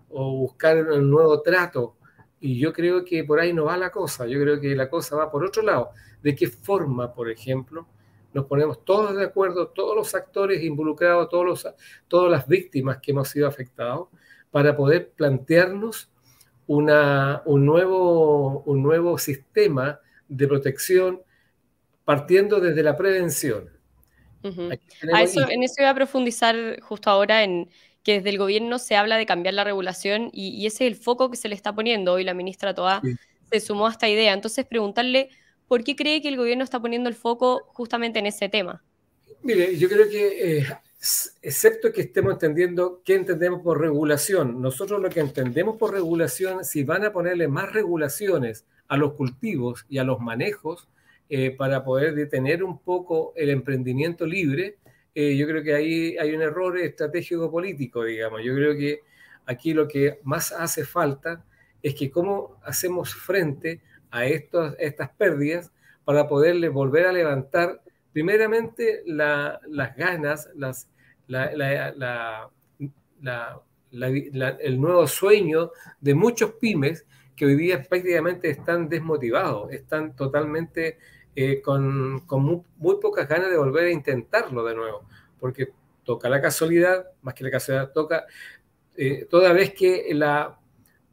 o 0.10 0.40
buscar 0.40 0.78
un 0.78 1.10
nuevo 1.10 1.42
trato. 1.42 1.96
Y 2.40 2.60
yo 2.60 2.74
creo 2.74 3.04
que 3.04 3.24
por 3.24 3.40
ahí 3.40 3.54
no 3.54 3.66
va 3.66 3.78
la 3.78 3.90
cosa, 3.90 4.28
yo 4.28 4.40
creo 4.42 4.60
que 4.60 4.76
la 4.76 4.90
cosa 4.90 5.16
va 5.16 5.32
por 5.32 5.44
otro 5.44 5.64
lado. 5.64 5.92
¿De 6.22 6.36
qué 6.36 6.48
forma, 6.48 7.14
por 7.14 7.30
ejemplo, 7.30 7.88
nos 8.34 8.46
ponemos 8.46 8.84
todos 8.84 9.16
de 9.16 9.24
acuerdo, 9.24 9.70
todos 9.70 9.96
los 9.96 10.14
actores 10.14 10.62
involucrados, 10.64 11.30
todos 11.30 11.46
los, 11.46 11.68
todas 12.08 12.30
las 12.30 12.48
víctimas 12.48 12.98
que 12.98 13.12
hemos 13.12 13.30
sido 13.30 13.48
afectados, 13.48 14.10
para 14.56 14.78
poder 14.78 15.10
plantearnos 15.10 16.08
una, 16.66 17.42
un, 17.44 17.66
nuevo, 17.66 18.62
un 18.62 18.82
nuevo 18.82 19.18
sistema 19.18 20.00
de 20.30 20.48
protección 20.48 21.22
partiendo 22.06 22.62
desde 22.62 22.82
la 22.82 22.96
prevención. 22.96 23.70
eso, 24.42 25.50
en 25.50 25.62
eso 25.62 25.74
iba 25.80 25.90
a 25.90 25.94
profundizar 25.94 26.80
justo 26.80 27.10
ahora 27.10 27.44
en 27.44 27.70
que 28.02 28.14
desde 28.14 28.30
el 28.30 28.38
gobierno 28.38 28.80
se 28.80 28.96
habla 28.96 29.18
de 29.18 29.26
cambiar 29.26 29.56
la 29.56 29.66
regulación 29.66 30.30
y, 30.32 30.66
ese 30.66 30.88
es 30.88 30.94
el 30.94 30.96
foco 30.96 31.30
que 31.30 31.36
se 31.36 31.50
le 31.50 31.56
está 31.56 31.76
poniendo. 31.76 32.14
Hoy 32.14 32.24
la 32.24 32.34
ministra 32.34 32.74
Toa 32.74 33.02
se 33.52 33.60
sumó 33.60 33.88
a 33.88 33.92
esta 33.92 34.08
idea. 34.08 34.32
Entonces, 34.32 34.66
preguntarle 34.66 35.32
por 35.68 35.84
qué 35.84 35.98
cree 35.98 36.22
que 36.22 36.30
el 36.30 36.38
gobierno 36.38 36.64
está 36.64 36.80
poniendo 36.80 37.10
el 37.10 37.16
foco 37.16 37.66
justamente 37.74 38.20
en 38.20 38.28
ese 38.28 38.48
tema. 38.48 38.82
Mire, 39.42 39.78
yo 39.78 39.90
creo 39.90 40.10
que 40.10 40.60
eh, 40.60 40.68
excepto 41.42 41.92
que 41.92 42.02
estemos 42.02 42.34
entendiendo 42.34 43.02
qué 43.06 43.16
entendemos 43.16 43.62
por 43.62 43.80
regulación. 43.80 44.62
Nosotros 44.62 45.02
lo 45.02 45.10
que 45.10 45.20
entendemos 45.20 45.78
por 45.78 45.94
regulación, 45.94 46.64
si 46.66 46.84
van 46.84 47.06
a 47.06 47.12
ponerle 47.12 47.48
más 47.48 47.72
regulaciones 47.72 48.66
a 48.88 48.98
los 48.98 49.14
cultivos 49.14 49.86
y 49.90 50.00
a 50.00 50.04
los 50.04 50.20
manejos 50.20 50.88
eh, 51.30 51.52
para 51.52 51.84
poder 51.84 52.16
detener 52.16 52.64
un 52.64 52.80
poco 52.80 53.34
el 53.36 53.50
emprendimiento 53.50 54.26
libre, 54.26 54.78
eh, 55.14 55.36
yo 55.38 55.48
creo 55.48 55.64
que 55.64 55.74
ahí 55.76 56.18
hay 56.18 56.34
un 56.34 56.42
error 56.42 56.78
estratégico 56.78 57.52
político, 57.52 58.04
digamos. 58.04 58.42
Yo 58.44 58.56
creo 58.56 58.76
que 58.76 59.02
aquí 59.46 59.74
lo 59.74 59.88
que 59.88 60.20
más 60.24 60.52
hace 60.52 60.86
falta 60.86 61.46
es 61.84 61.94
que 61.94 62.10
cómo 62.10 62.60
hacemos 62.64 63.14
frente 63.14 63.82
a 64.10 64.26
estas 64.26 65.10
pérdidas 65.18 65.72
para 66.04 66.28
poderle 66.28 66.70
volver 66.70 67.06
a 67.06 67.12
levantar 67.12 67.82
primeramente 68.12 69.04
las 69.06 69.60
ganas, 69.98 70.50
las, 70.56 70.88
el 73.92 74.82
nuevo 74.82 75.08
sueño 75.08 75.72
de 76.02 76.14
muchos 76.14 76.54
pymes 76.54 77.06
que 77.36 77.46
hoy 77.46 77.56
día 77.56 77.84
prácticamente 77.84 78.50
están 78.50 78.88
desmotivados, 78.88 79.72
están 79.72 80.16
totalmente 80.16 80.98
eh, 81.36 81.62
con, 81.62 82.24
muy, 82.38 82.96
pocas 83.02 83.28
ganas 83.28 83.50
de 83.50 83.58
volver 83.58 83.88
a 83.88 83.92
intentarlo 83.92 84.64
de 84.64 84.76
nuevo, 84.76 85.06
porque 85.40 85.70
toca 86.04 86.30
la 86.30 86.42
casualidad, 86.42 87.08
más 87.22 87.34
que 87.34 87.44
la 87.44 87.52
casualidad, 87.52 87.92
toca 87.92 88.26
eh, 88.96 89.28
toda 89.30 89.52
vez 89.52 89.74
que, 89.74 90.08
la, 90.14 90.58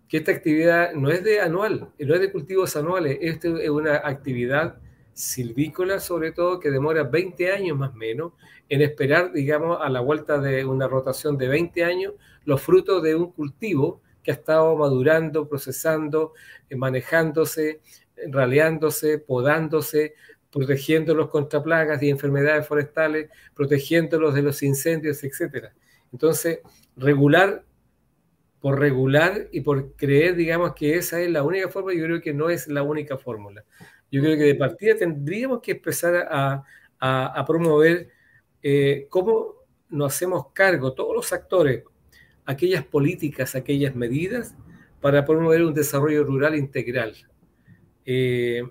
que 0.09 0.19
esta 0.19 0.31
actividad 0.31 0.93
no 0.93 1.11
es 1.11 1.25
de 1.25 1.41
anual, 1.41 1.89
no 1.99 2.15
es 2.15 2.21
de 2.21 2.31
cultivos 2.31 2.77
anuales, 2.77 3.19
esto 3.21 3.57
es 3.59 3.69
una 3.69 3.97
actividad 3.97 4.79
silvícola 5.15 6.01
sobre 6.01 6.33
todo 6.33 6.61
que 6.61 6.71
demora 6.71 7.05
20 7.05 7.53
años 7.53 7.79
más 7.79 7.91
o 7.91 7.97
menos 7.97 8.33
en 8.69 8.83
esperar, 8.83 9.33
digamos, 9.33 9.79
a 9.81 9.89
la 9.91 10.01
vuelta 10.01 10.39
de 10.39 10.65
una 10.65 10.89
rotación 10.89 11.37
de 11.37 11.49
20 11.49 11.85
años, 11.85 12.15
los 12.45 12.61
frutos 12.63 13.03
de 13.03 13.15
un 13.15 13.33
cultivo 13.33 14.01
que 14.23 14.31
ha 14.31 14.35
estado 14.35 14.75
madurando, 14.77 15.49
procesando, 15.49 16.33
eh, 16.71 16.77
manejándose, 16.77 17.81
raleándose, 18.29 19.19
podándose, 19.19 20.15
protegiéndolos 20.51 21.29
contra 21.29 21.63
plagas 21.63 22.03
y 22.03 22.11
enfermedades 22.11 22.67
forestales, 22.67 23.31
protegiéndolos 23.55 24.35
de 24.35 24.43
los 24.43 24.63
incendios, 24.63 25.23
etc. 25.25 25.69
Entonces, 26.13 26.61
regular 26.97 27.65
por 28.61 28.79
regular 28.79 29.49
y 29.51 29.61
por 29.63 29.97
creer, 29.97 30.37
digamos, 30.37 30.75
que 30.75 30.95
esa 30.95 31.21
es 31.21 31.29
la 31.31 31.43
única 31.43 31.69
forma, 31.69 31.93
yo 31.95 32.05
creo 32.05 32.21
que 32.21 32.33
no 32.33 32.49
es 32.49 32.69
la 32.69 32.85
única 32.85 33.19
fórmula. 33.19 33.65
Yo 34.13 34.21
creo 34.21 34.37
que 34.37 34.45
de 34.45 34.55
partida 34.55 34.95
tendríamos 34.95 35.63
que 35.63 35.73
empezar 35.73 36.29
a, 36.31 37.45
promover 37.47 38.11
eh, 38.63 39.07
cómo 39.09 39.55
nos 39.89 40.15
hacemos 40.15 40.53
cargo, 40.53 40.93
todos 40.93 41.17
los 41.17 41.33
actores, 41.33 41.83
aquellas 42.45 42.85
políticas, 42.85 43.55
aquellas 43.55 43.97
medidas 43.97 44.55
para 45.01 45.25
promover 45.25 45.65
un 45.65 45.73
desarrollo 45.73 46.25
rural 46.25 46.55
integral. 46.57 47.15
Eh, 48.05 48.63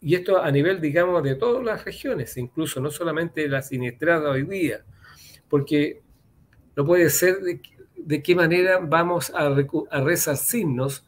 y 0.00 0.16
esto 0.16 0.42
a 0.42 0.50
nivel, 0.50 0.80
digamos, 0.80 1.22
de 1.22 1.36
todas 1.36 1.64
las 1.64 1.84
regiones, 1.84 2.36
incluso 2.36 2.80
no 2.80 2.90
solamente 2.90 3.48
la 3.48 3.62
siniestrada 3.62 4.30
hoy 4.30 4.42
día, 4.42 4.84
porque 5.48 6.02
no 6.74 6.84
puede 6.84 7.08
ser 7.10 7.38
de, 7.40 8.22
qué 8.22 8.34
manera 8.34 8.80
vamos 8.82 9.30
a, 9.30 9.46
a 9.46 10.00
resarcirnos 10.00 11.05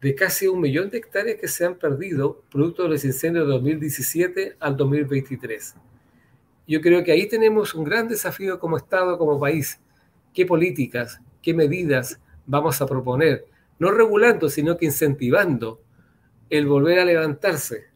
de 0.00 0.14
casi 0.14 0.46
un 0.46 0.60
millón 0.60 0.90
de 0.90 0.98
hectáreas 0.98 1.38
que 1.38 1.48
se 1.48 1.64
han 1.64 1.74
perdido 1.74 2.42
producto 2.50 2.84
de 2.84 2.90
los 2.90 3.04
incendios 3.04 3.46
de 3.46 3.52
2017 3.52 4.56
al 4.58 4.76
2023. 4.76 5.74
Yo 6.66 6.80
creo 6.80 7.04
que 7.04 7.12
ahí 7.12 7.28
tenemos 7.28 7.74
un 7.74 7.84
gran 7.84 8.08
desafío 8.08 8.58
como 8.58 8.76
Estado, 8.76 9.18
como 9.18 9.38
país. 9.38 9.78
¿Qué 10.32 10.46
políticas, 10.46 11.20
qué 11.42 11.52
medidas 11.52 12.20
vamos 12.46 12.80
a 12.80 12.86
proponer? 12.86 13.44
No 13.78 13.90
regulando, 13.90 14.48
sino 14.48 14.76
que 14.76 14.86
incentivando 14.86 15.80
el 16.48 16.66
volver 16.66 17.00
a 17.00 17.04
levantarse. 17.04 17.90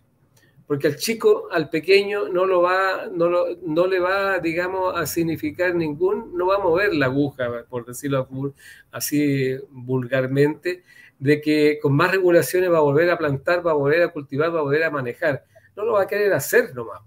Porque 0.66 0.86
al 0.86 0.96
chico, 0.96 1.48
al 1.52 1.68
pequeño, 1.68 2.28
no, 2.28 2.46
lo 2.46 2.62
va, 2.62 3.06
no, 3.12 3.28
no 3.62 3.86
le 3.86 4.00
va, 4.00 4.38
digamos, 4.38 4.96
a 4.96 5.06
significar 5.06 5.74
ningún, 5.74 6.36
no 6.36 6.46
va 6.46 6.56
a 6.56 6.60
mover 6.60 6.94
la 6.94 7.06
aguja, 7.06 7.66
por 7.68 7.84
decirlo 7.84 8.54
así 8.90 9.56
vulgarmente, 9.70 10.82
de 11.24 11.40
que 11.40 11.78
con 11.80 11.96
más 11.96 12.10
regulaciones 12.10 12.70
va 12.70 12.76
a 12.76 12.82
volver 12.82 13.08
a 13.08 13.16
plantar, 13.16 13.66
va 13.66 13.70
a 13.70 13.74
volver 13.74 14.02
a 14.02 14.08
cultivar, 14.08 14.54
va 14.54 14.58
a 14.58 14.62
volver 14.62 14.84
a 14.84 14.90
manejar. 14.90 15.42
No 15.74 15.86
lo 15.86 15.94
va 15.94 16.02
a 16.02 16.06
querer 16.06 16.30
hacer 16.34 16.74
nomás. 16.74 17.00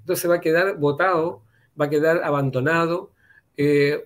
Entonces 0.00 0.30
va 0.30 0.36
a 0.36 0.40
quedar 0.40 0.78
botado, 0.78 1.42
va 1.78 1.84
a 1.84 1.90
quedar 1.90 2.24
abandonado 2.24 3.12
eh, 3.58 4.02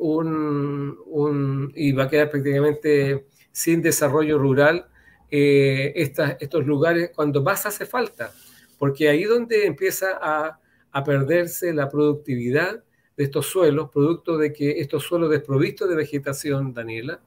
y 1.77 1.93
va 1.93 2.03
a 2.03 2.09
quedar 2.09 2.29
prácticamente 2.29 3.25
sin 3.53 3.83
desarrollo 3.83 4.37
rural 4.37 4.89
eh, 5.31 5.93
estos 5.95 6.67
lugares 6.67 7.13
cuando 7.15 7.41
más 7.41 7.65
hace 7.65 7.87
falta, 7.87 8.33
porque 8.81 9.09
ahí 9.09 9.23
donde 9.23 9.67
empieza 9.67 10.19
a, 10.21 10.59
a 10.91 11.05
perderse 11.05 11.73
la 11.73 11.89
productividad 11.89 12.83
de 13.17 13.25
estos 13.25 13.47
suelos, 13.47 13.91
producto 13.91 14.39
de 14.39 14.53
que 14.53 14.81
estos 14.81 15.05
suelos 15.05 15.31
desprovistos 15.31 15.89
de 15.89 15.95
vegetación, 15.95 16.75
Daniela, 16.75 17.21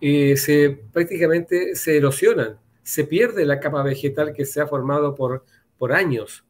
eh, 0.00 0.36
se, 0.36 0.70
prácticamente 0.92 1.74
se 1.74 1.96
erosionan, 1.96 2.58
se 2.82 3.04
pierde 3.04 3.44
la 3.44 3.60
capa 3.60 3.82
vegetal 3.82 4.32
que 4.32 4.44
se 4.44 4.60
ha 4.60 4.66
formado 4.66 5.14
por, 5.14 5.44
por 5.78 5.92
años. 5.92 6.44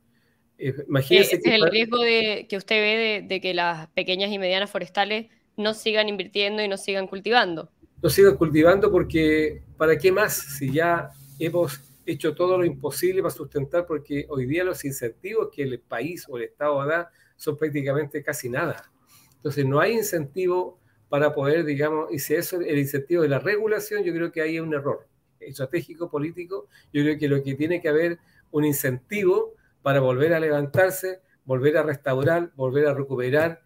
Eh, 0.58 0.74
imagínese 0.88 1.40
que 1.40 1.54
el 1.54 1.70
riesgo 1.70 1.98
de, 1.98 2.46
que 2.48 2.56
usted 2.56 2.76
ve 2.76 3.26
de, 3.26 3.40
que 3.40 3.54
las 3.54 3.88
pequeñas 3.88 4.30
y 4.30 4.38
medianas 4.38 4.70
forestales 4.70 5.26
no 5.56 5.74
sigan 5.74 6.08
invirtiendo 6.08 6.62
y 6.62 6.68
no 6.68 6.76
sigan 6.76 7.06
cultivando. 7.06 7.70
No 8.02 8.10
sigan 8.10 8.36
cultivando 8.36 8.90
porque 8.90 9.62
¿para 9.76 9.96
qué 9.96 10.12
más 10.12 10.34
si 10.34 10.72
ya 10.72 11.10
hemos 11.38 11.80
hecho 12.04 12.34
todo 12.34 12.58
lo 12.58 12.64
imposible 12.64 13.22
para 13.22 13.34
sustentar? 13.34 13.86
Porque 13.86 14.26
hoy 14.28 14.46
día 14.46 14.64
los 14.64 14.84
incentivos 14.84 15.48
que 15.54 15.62
el 15.62 15.80
país 15.80 16.26
o 16.28 16.36
el 16.36 16.44
Estado 16.44 16.84
da 16.86 17.10
son 17.36 17.56
prácticamente 17.56 18.22
casi 18.22 18.48
nada. 18.48 18.90
Entonces 19.36 19.64
no 19.64 19.80
hay 19.80 19.92
incentivo 19.92 20.78
para 21.08 21.34
poder, 21.34 21.64
digamos, 21.64 22.12
y 22.12 22.18
si 22.18 22.34
eso 22.34 22.60
es 22.60 22.66
el 22.68 22.78
incentivo 22.78 23.22
de 23.22 23.28
la 23.28 23.38
regulación, 23.38 24.02
yo 24.02 24.12
creo 24.12 24.32
que 24.32 24.42
ahí 24.42 24.52
hay 24.52 24.60
un 24.60 24.74
error 24.74 25.06
estratégico, 25.40 26.10
político. 26.10 26.68
Yo 26.92 27.02
creo 27.02 27.18
que 27.18 27.28
lo 27.28 27.42
que 27.42 27.54
tiene 27.54 27.80
que 27.80 27.88
haber 27.88 28.18
un 28.50 28.64
incentivo 28.64 29.54
para 29.82 30.00
volver 30.00 30.34
a 30.34 30.40
levantarse, 30.40 31.20
volver 31.44 31.76
a 31.76 31.82
restaurar, 31.82 32.52
volver 32.56 32.86
a 32.86 32.94
recuperar 32.94 33.62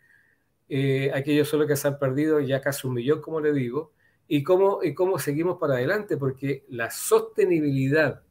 eh, 0.69 1.11
aquellos 1.15 1.49
solo 1.49 1.67
que 1.67 1.77
se 1.77 1.89
han 1.89 1.99
perdido 1.99 2.41
ya 2.41 2.61
casi 2.61 2.87
un 2.87 2.95
millón, 2.95 3.21
como 3.21 3.41
le 3.41 3.53
digo, 3.53 3.93
y 4.29 4.45
cómo, 4.45 4.81
y 4.83 4.95
cómo 4.95 5.19
seguimos 5.19 5.59
para 5.59 5.75
adelante, 5.75 6.17
porque 6.17 6.65
la 6.69 6.91
sostenibilidad, 6.91 8.23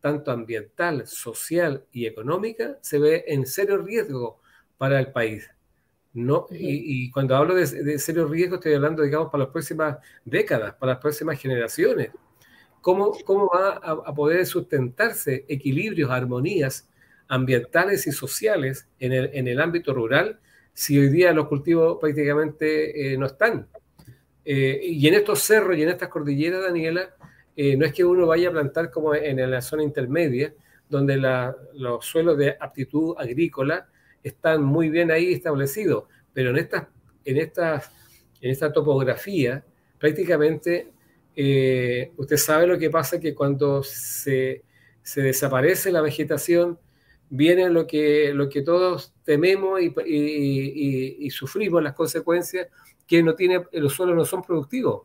tanto 0.00 0.30
ambiental, 0.30 1.06
social 1.06 1.86
y 1.92 2.06
económica, 2.06 2.78
se 2.82 2.98
ve 2.98 3.24
en 3.28 3.46
serio 3.46 3.78
riesgo 3.78 4.40
para 4.76 5.00
el 5.00 5.12
país. 5.12 5.48
No, 6.14 6.46
y, 6.50 7.10
cuando 7.10 7.34
hablo 7.34 7.56
de, 7.56 7.66
de 7.66 7.98
serios 7.98 8.30
riesgos, 8.30 8.58
estoy 8.58 8.74
hablando, 8.74 9.02
digamos, 9.02 9.30
para 9.32 9.44
las 9.44 9.52
próximas 9.52 9.98
décadas, 10.24 10.74
para 10.74 10.92
las 10.92 11.00
próximas 11.00 11.40
generaciones. 11.40 12.10
¿Cómo, 12.84 13.12
cómo 13.24 13.50
va 13.52 13.80
a, 13.82 14.14
poder 14.14 14.44
sustentarse 14.44 15.46
equilibrios, 15.48 16.10
armonías 16.10 16.86
ambientales 17.28 18.06
y 18.06 18.12
sociales 18.12 18.86
en 19.00 19.12
el, 19.14 19.30
en 19.32 19.48
el 19.48 19.58
ámbito 19.58 19.94
rural 19.94 20.38
si 20.74 20.98
hoy 20.98 21.08
día 21.08 21.32
los 21.32 21.48
cultivos 21.48 21.96
prácticamente 21.98 23.14
eh, 23.14 23.16
no 23.16 23.24
están? 23.24 23.66
Eh, 24.44 24.80
y 24.82 25.08
en 25.08 25.14
estos 25.14 25.40
cerros 25.40 25.78
y 25.78 25.82
en 25.82 25.88
estas 25.88 26.10
cordilleras, 26.10 26.62
Daniela, 26.62 27.14
eh, 27.56 27.74
no 27.74 27.86
es 27.86 27.94
que 27.94 28.04
uno 28.04 28.26
vaya 28.26 28.50
a 28.50 28.52
plantar 28.52 28.90
como 28.90 29.14
en, 29.14 29.50
la 29.50 29.62
zona 29.62 29.82
intermedia, 29.82 30.52
donde 30.86 31.16
los 31.16 32.04
suelos 32.04 32.36
de 32.36 32.54
aptitud 32.60 33.14
agrícola 33.18 33.88
están 34.24 34.64
muy 34.64 34.88
bien 34.88 35.12
ahí 35.12 35.32
establecidos, 35.32 36.04
pero 36.32 36.50
en, 36.50 36.56
estas, 36.56 36.88
en, 37.24 37.36
estas, 37.36 37.92
en 38.40 38.50
esta 38.50 38.72
topografía 38.72 39.64
prácticamente 39.98 40.90
eh, 41.36 42.12
usted 42.16 42.36
sabe 42.36 42.66
lo 42.66 42.78
que 42.78 42.90
pasa 42.90 43.20
que 43.20 43.34
cuando 43.34 43.82
se, 43.82 44.64
se, 45.02 45.22
desaparece 45.22 45.92
la 45.92 46.00
vegetación, 46.00 46.78
viene 47.28 47.68
lo 47.68 47.86
que, 47.86 48.32
lo 48.32 48.48
que 48.48 48.62
todos 48.62 49.14
tememos 49.24 49.80
y, 49.80 49.92
y, 50.06 51.30
sufrimos 51.30 51.82
las 51.82 51.94
consecuencias, 51.94 52.68
que 53.06 53.22
no 53.22 53.34
tiene, 53.34 53.64
los 53.72 53.92
suelos 53.92 54.16
no 54.16 54.24
son 54.24 54.42
productivos 54.42 55.02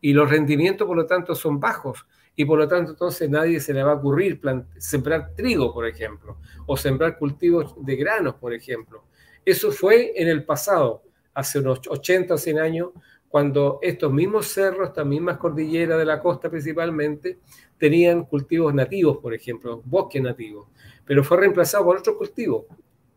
y 0.00 0.12
los 0.12 0.30
rendimientos, 0.30 0.86
por 0.86 0.96
lo 0.96 1.06
tanto, 1.06 1.34
son 1.34 1.60
bajos 1.60 2.06
y 2.38 2.44
por 2.44 2.56
lo 2.56 2.68
tanto 2.68 2.92
entonces 2.92 3.28
nadie 3.28 3.58
se 3.58 3.74
le 3.74 3.82
va 3.82 3.90
a 3.90 3.94
ocurrir 3.96 4.40
sembrar 4.76 5.32
trigo, 5.34 5.74
por 5.74 5.84
ejemplo, 5.84 6.36
o 6.66 6.76
sembrar 6.76 7.18
cultivos 7.18 7.74
de 7.84 7.96
granos, 7.96 8.36
por 8.36 8.54
ejemplo. 8.54 9.02
Eso 9.44 9.72
fue 9.72 10.12
en 10.14 10.28
el 10.28 10.44
pasado, 10.44 11.02
hace 11.34 11.58
unos 11.58 11.80
80 11.88 12.34
o 12.34 12.38
100 12.38 12.58
años, 12.60 12.90
cuando 13.28 13.80
estos 13.82 14.12
mismos 14.12 14.46
cerros, 14.46 14.90
estas 14.90 15.04
mismas 15.04 15.36
cordilleras 15.38 15.98
de 15.98 16.04
la 16.04 16.20
costa 16.20 16.48
principalmente, 16.48 17.40
tenían 17.76 18.24
cultivos 18.24 18.72
nativos, 18.72 19.18
por 19.18 19.34
ejemplo, 19.34 19.82
bosques 19.84 20.22
nativos, 20.22 20.68
pero 21.04 21.24
fue 21.24 21.38
reemplazado 21.38 21.86
por 21.86 21.96
otros 21.98 22.16
cultivos 22.16 22.66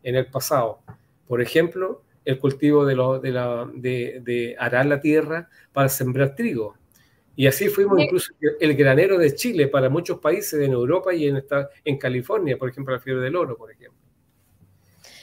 en 0.02 0.16
el 0.16 0.26
pasado. 0.26 0.80
Por 1.28 1.40
ejemplo, 1.40 2.02
el 2.24 2.40
cultivo 2.40 2.84
de, 2.84 2.96
la, 2.96 3.70
de, 3.72 4.56
arar 4.58 4.86
la 4.86 5.00
tierra 5.00 5.48
para 5.72 5.88
sembrar 5.88 6.34
trigo. 6.34 6.74
Y 7.34 7.46
así 7.46 7.68
fuimos 7.68 7.98
incluso 7.98 8.32
el 8.60 8.74
granero 8.74 9.18
de 9.18 9.34
Chile 9.34 9.68
para 9.68 9.88
muchos 9.88 10.18
países 10.18 10.60
en 10.60 10.72
Europa 10.72 11.14
y 11.14 11.26
en, 11.26 11.42
en 11.84 11.98
California, 11.98 12.58
por 12.58 12.68
ejemplo, 12.68 12.94
la 12.94 13.00
fiebre 13.00 13.22
del 13.22 13.36
oro, 13.36 13.56
por 13.56 13.70
ejemplo. 13.70 13.98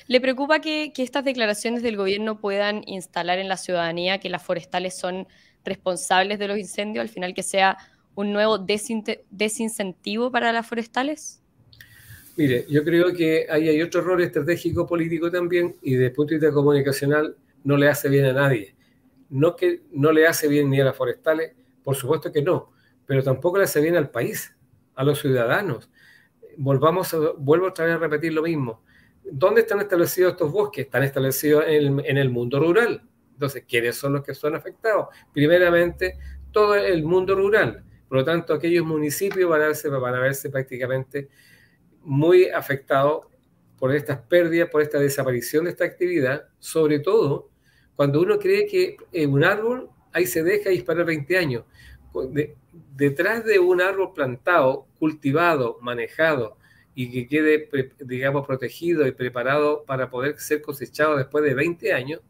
¿Le 0.08 0.20
preocupa 0.20 0.60
que, 0.60 0.92
que, 0.92 1.04
estas 1.04 1.24
declaraciones 1.24 1.84
del 1.84 1.96
gobierno 1.96 2.40
puedan 2.40 2.82
instalar 2.88 3.38
en 3.38 3.48
la 3.48 3.58
ciudadanía 3.58 4.18
que 4.20 4.30
las 4.30 4.42
forestales 4.42 4.98
son 4.98 5.28
responsables 5.64 6.40
de 6.40 6.48
los 6.48 6.58
incendios, 6.58 7.04
al 7.04 7.10
final 7.10 7.36
que 7.36 7.44
sea 7.44 7.78
un 8.16 8.34
nuevo 8.34 8.58
desincentivo 8.58 10.32
para 10.32 10.52
las 10.52 10.68
forestales? 10.68 11.42
Mire, 12.36 12.66
yo 12.70 12.84
creo 12.84 13.14
que 13.14 13.48
ahí 13.50 13.70
hay 13.70 13.82
otro 13.82 14.02
error 14.02 14.22
estratégico 14.22 14.88
político 14.88 15.30
también 15.30 15.76
y 15.82 15.92
desde 15.92 16.08
el 16.08 16.12
punto 16.14 16.34
de 16.34 16.40
vista 16.40 16.54
comunicacional 16.54 17.36
no 17.64 17.78
le 17.78 17.88
hace 17.88 18.10
bien 18.10 18.26
a 18.26 18.34
nadie. 18.34 18.76
No 19.30 19.56
que 19.56 19.82
no 19.92 20.12
le 20.12 20.26
hace 20.26 20.48
bien 20.48 20.70
ni 20.70 20.80
a 20.80 20.86
las 20.86 20.96
forestales, 20.96 21.54
por 21.84 21.96
supuesto 21.96 22.32
que 22.32 22.42
no, 22.42 22.72
pero 23.06 23.24
tampoco 23.24 23.58
le 23.58 23.64
hace 23.64 23.82
bien 23.82 23.96
al 23.96 24.10
país, 24.10 24.56
a 24.96 25.04
los 25.04 25.20
ciudadanos. 25.20 25.90
Volvamos 26.58 27.14
a, 27.14 27.18
vuelvo 27.38 27.68
otra 27.68 27.86
vez 27.86 27.96
a 27.96 27.98
repetir 27.98 28.34
lo 28.34 28.44
mismo. 28.44 28.84
¿Dónde 29.24 29.62
están 29.62 29.80
establecidos 29.80 30.34
estos 30.34 30.52
bosques? 30.52 30.86
Están 30.86 31.04
establecidos 31.04 31.64
en 31.68 32.18
el, 32.18 32.30
mundo 32.30 32.60
rural. 32.60 33.04
Entonces, 33.34 33.64
¿quiénes 33.68 33.96
son 33.96 34.14
los 34.14 34.24
que 34.24 34.34
son 34.34 34.56
afectados? 34.56 35.08
Primeramente, 35.34 36.18
todo 36.52 36.76
el 36.76 37.04
mundo 37.04 37.36
rural. 37.36 37.84
Por 38.08 38.20
lo 38.20 38.26
tanto, 38.26 38.54
aquellos 38.54 38.86
municipios 38.86 39.50
van 39.50 39.62
a 39.62 39.66
verse, 39.68 39.88
van 39.90 40.16
a 40.16 40.20
verse 40.20 40.50
prácticamente 40.50 41.30
muy 42.02 42.50
afectado 42.50 43.30
por 43.78 43.94
estas 43.96 44.20
pérdidas, 44.20 44.70
por 44.70 44.82
esta 44.82 45.00
desaparición 45.00 45.66
de 45.66 45.72
esta 45.72 45.86
actividad, 45.86 46.50
sobre 46.60 47.00
todo 47.00 47.50
cuando 47.96 48.22
uno 48.22 48.40
cree 48.40 48.66
que 48.66 48.98
en 49.12 49.34
un 49.34 49.44
árbol 49.44 49.90
ahí 50.14 50.26
se 50.26 50.44
deja 50.44 50.70
disparar 50.70 51.06
20 51.06 51.38
años. 51.38 51.64
detrás 52.96 53.46
de 53.46 53.60
un 53.60 53.82
árbol 53.82 54.14
plantado, 54.14 54.88
cultivado, 55.00 55.78
manejado 55.82 56.58
y 56.96 57.12
que 57.12 57.28
quede, 57.28 57.70
digamos, 58.00 58.46
protegido 58.46 59.08
y 59.08 59.12
preparado 59.12 59.86
para 59.86 60.10
poder 60.10 60.38
ser 60.40 60.62
cosechado 60.62 61.16
después 61.16 61.44
de 61.44 61.54
20 61.54 61.94
años, 61.94 62.22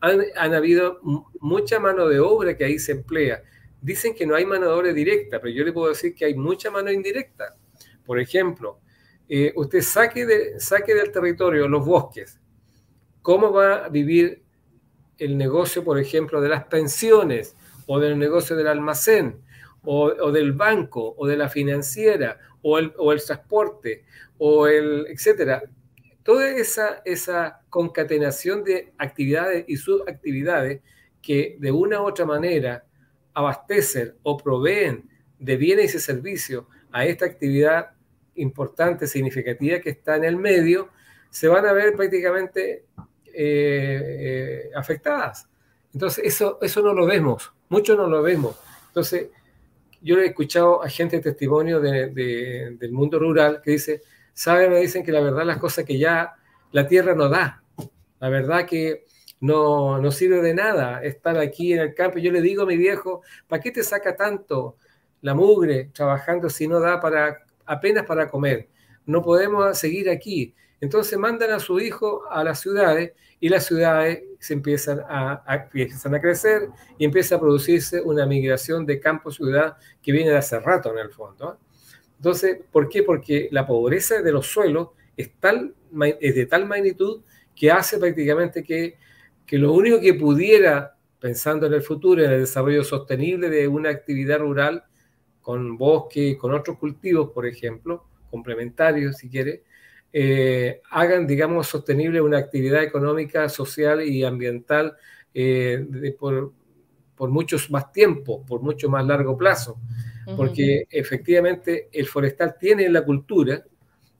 han, 0.00 0.54
habido 0.54 1.00
mucha 1.40 1.78
mano 1.78 2.08
de 2.08 2.18
obra 2.18 2.56
que 2.56 2.64
ahí 2.64 2.78
se 2.78 2.92
emplea. 2.92 3.42
Dicen 3.80 4.14
que 4.14 4.26
no 4.26 4.34
hay 4.34 4.44
mano 4.44 4.66
de 4.66 4.72
obra 4.72 4.92
directa, 4.92 5.40
pero 5.40 5.54
yo 5.54 5.64
le 5.64 5.72
puedo 5.72 5.90
decir 5.90 6.14
que 6.14 6.24
hay 6.24 6.34
mucha 6.34 6.70
mano 6.70 6.90
indirecta. 6.90 7.56
Por 8.04 8.18
ejemplo, 8.18 8.80
eh, 9.28 9.52
usted 9.54 9.80
saque, 9.82 10.26
de, 10.26 10.60
saque 10.60 10.94
del 10.94 11.12
territorio 11.12 11.68
los 11.68 11.84
bosques, 11.84 12.40
¿cómo 13.22 13.52
va 13.52 13.84
a 13.84 13.88
vivir 13.88 14.42
el 15.18 15.36
negocio, 15.36 15.84
por 15.84 15.98
ejemplo, 15.98 16.40
de 16.40 16.48
las 16.48 16.64
pensiones 16.64 17.56
o 17.86 17.98
del 17.98 18.18
negocio 18.18 18.56
del 18.56 18.66
almacén 18.66 19.40
o, 19.84 20.32
del 20.32 20.52
banco 20.52 21.14
o 21.16 21.26
de 21.26 21.36
la 21.36 21.48
financiera 21.48 22.38
o 22.62 22.78
el, 22.78 22.92
transporte 23.24 24.04
o 24.38 24.66
el, 24.66 25.06
etcétera? 25.08 25.62
Toda 26.22 26.50
esa, 26.50 27.02
esa 27.04 27.62
concatenación 27.70 28.64
de 28.64 28.92
actividades 28.98 29.64
y 29.68 29.76
subactividades 29.76 30.80
que 31.22 31.56
de 31.58 31.70
una 31.70 32.02
u 32.02 32.06
otra 32.06 32.24
manera 32.24 32.84
abastecen 33.32 34.14
o 34.22 34.36
proveen 34.36 35.08
de 35.38 35.56
bienes 35.56 35.94
y 35.94 36.00
servicios 36.00 36.64
a 36.90 37.04
esta 37.04 37.26
actividad 37.26 37.90
importante, 38.34 39.06
significativa 39.06 39.80
que 39.80 39.90
está 39.90 40.16
en 40.16 40.24
el 40.24 40.36
medio, 40.36 40.90
se 41.30 41.48
van 41.48 41.66
a 41.66 41.72
ver 41.72 41.94
prácticamente 41.94 42.84
eh, 43.36 44.68
eh, 44.68 44.70
afectadas. 44.74 45.48
Entonces, 45.92 46.24
eso, 46.24 46.58
eso 46.60 46.82
no 46.82 46.92
lo 46.92 47.06
vemos, 47.06 47.52
mucho 47.68 47.96
no 47.96 48.06
lo 48.06 48.22
vemos. 48.22 48.56
Entonces, 48.88 49.28
yo 50.02 50.18
he 50.18 50.26
escuchado 50.26 50.82
a 50.82 50.88
gente 50.88 51.20
testimonio 51.20 51.80
del 51.80 52.92
mundo 52.92 53.18
rural 53.18 53.60
que 53.62 53.72
dice, 53.72 54.02
¿saben? 54.32 54.70
Me 54.70 54.80
dicen 54.80 55.04
que 55.04 55.12
la 55.12 55.20
verdad 55.20 55.44
las 55.44 55.58
cosas 55.58 55.84
que 55.84 55.98
ya 55.98 56.34
la 56.72 56.86
tierra 56.86 57.14
no 57.14 57.28
da, 57.28 57.62
la 58.20 58.28
verdad 58.28 58.66
que 58.66 59.04
no, 59.40 59.98
no 59.98 60.10
sirve 60.10 60.40
de 60.42 60.54
nada 60.54 61.02
estar 61.02 61.38
aquí 61.38 61.72
en 61.72 61.80
el 61.80 61.94
campo. 61.94 62.18
Yo 62.18 62.30
le 62.30 62.40
digo 62.40 62.62
a 62.62 62.66
mi 62.66 62.76
viejo, 62.76 63.22
¿para 63.48 63.62
qué 63.62 63.70
te 63.70 63.82
saca 63.82 64.16
tanto 64.16 64.76
la 65.22 65.34
mugre 65.34 65.90
trabajando 65.92 66.48
si 66.48 66.68
no 66.68 66.80
da 66.80 67.00
para 67.00 67.44
apenas 67.64 68.06
para 68.06 68.28
comer. 68.28 68.68
No 69.04 69.22
podemos 69.22 69.76
seguir 69.76 70.08
aquí. 70.08 70.54
Entonces 70.80 71.18
mandan 71.18 71.50
a 71.52 71.58
su 71.58 71.80
hijo 71.80 72.24
a 72.30 72.44
las 72.44 72.60
ciudades 72.60 73.12
y 73.40 73.48
las 73.48 73.66
ciudades 73.66 74.22
se 74.38 74.54
empiezan 74.54 75.00
a, 75.08 75.68
empiezan 75.72 76.14
a 76.14 76.20
crecer 76.20 76.68
y 76.98 77.04
empieza 77.04 77.36
a 77.36 77.40
producirse 77.40 78.00
una 78.00 78.26
migración 78.26 78.84
de 78.84 79.00
campo-ciudad 79.00 79.76
que 80.02 80.12
viene 80.12 80.30
de 80.30 80.36
hace 80.36 80.58
rato 80.60 80.92
en 80.92 80.98
el 80.98 81.10
fondo. 81.10 81.58
Entonces, 82.16 82.58
¿por 82.70 82.88
qué? 82.88 83.02
Porque 83.02 83.48
la 83.50 83.66
pobreza 83.66 84.22
de 84.22 84.32
los 84.32 84.46
suelos 84.46 84.88
es, 85.16 85.30
tal, 85.38 85.74
es 86.20 86.34
de 86.34 86.46
tal 86.46 86.66
magnitud 86.66 87.22
que 87.54 87.70
hace 87.70 87.98
prácticamente 87.98 88.62
que, 88.62 88.96
que 89.46 89.58
lo 89.58 89.72
único 89.72 90.00
que 90.00 90.14
pudiera, 90.14 90.96
pensando 91.18 91.66
en 91.66 91.74
el 91.74 91.82
futuro, 91.82 92.22
en 92.22 92.30
el 92.30 92.40
desarrollo 92.40 92.84
sostenible 92.84 93.48
de 93.48 93.66
una 93.68 93.90
actividad 93.90 94.38
rural, 94.40 94.84
con 95.40 95.78
bosque, 95.78 96.36
con 96.36 96.52
otros 96.52 96.78
cultivos, 96.78 97.30
por 97.30 97.46
ejemplo, 97.46 98.04
complementarios 98.30 99.18
si 99.18 99.28
quiere, 99.28 99.62
eh, 100.12 100.80
hagan, 100.90 101.26
digamos, 101.26 101.66
sostenible 101.66 102.20
una 102.20 102.38
actividad 102.38 102.82
económica, 102.82 103.48
social 103.48 104.02
y 104.02 104.24
ambiental 104.24 104.96
eh, 105.34 106.14
por, 106.18 106.52
por 107.14 107.30
muchos 107.30 107.70
más 107.70 107.92
tiempo, 107.92 108.44
por 108.44 108.62
mucho 108.62 108.88
más 108.88 109.04
largo 109.04 109.36
plazo. 109.36 109.78
Porque 110.36 110.86
efectivamente 110.90 111.88
el 111.92 112.06
forestal 112.06 112.56
tiene 112.58 112.88
la 112.88 113.04
cultura 113.04 113.64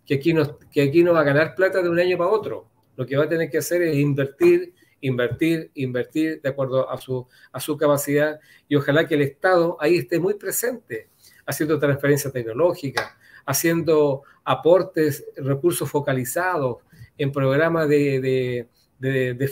que 0.07 0.15
aquí, 0.15 0.33
no, 0.33 0.57
que 0.71 0.83
aquí 0.83 1.03
no 1.03 1.13
va 1.13 1.21
a 1.21 1.25
ganar 1.25 1.57
plata 1.57 1.83
de 1.83 1.89
un 1.89 1.99
año 1.99 2.17
para 2.17 2.31
otro. 2.31 2.69
Lo 2.97 3.05
que 3.05 3.17
va 3.17 3.25
a 3.25 3.29
tener 3.29 3.51
que 3.51 3.59
hacer 3.59 3.83
es 3.83 3.97
invertir, 3.97 4.73
invertir, 5.01 5.71
invertir 5.75 6.41
de 6.41 6.49
acuerdo 6.49 6.89
a 6.89 6.97
su, 6.99 7.27
a 7.51 7.59
su 7.59 7.77
capacidad 7.77 8.39
y 8.69 8.77
ojalá 8.77 9.07
que 9.07 9.17
el 9.17 9.23
Estado 9.23 9.77
ahí 9.81 9.97
esté 9.97 10.21
muy 10.21 10.35
presente 10.35 11.11
haciendo 11.45 11.79
transferencia 11.79 12.31
tecnológica, 12.31 13.19
haciendo 13.47 14.23
aportes, 14.45 15.25
recursos 15.37 15.91
focalizados 15.91 16.79
en 17.17 17.33
programas 17.33 17.89
de, 17.89 18.69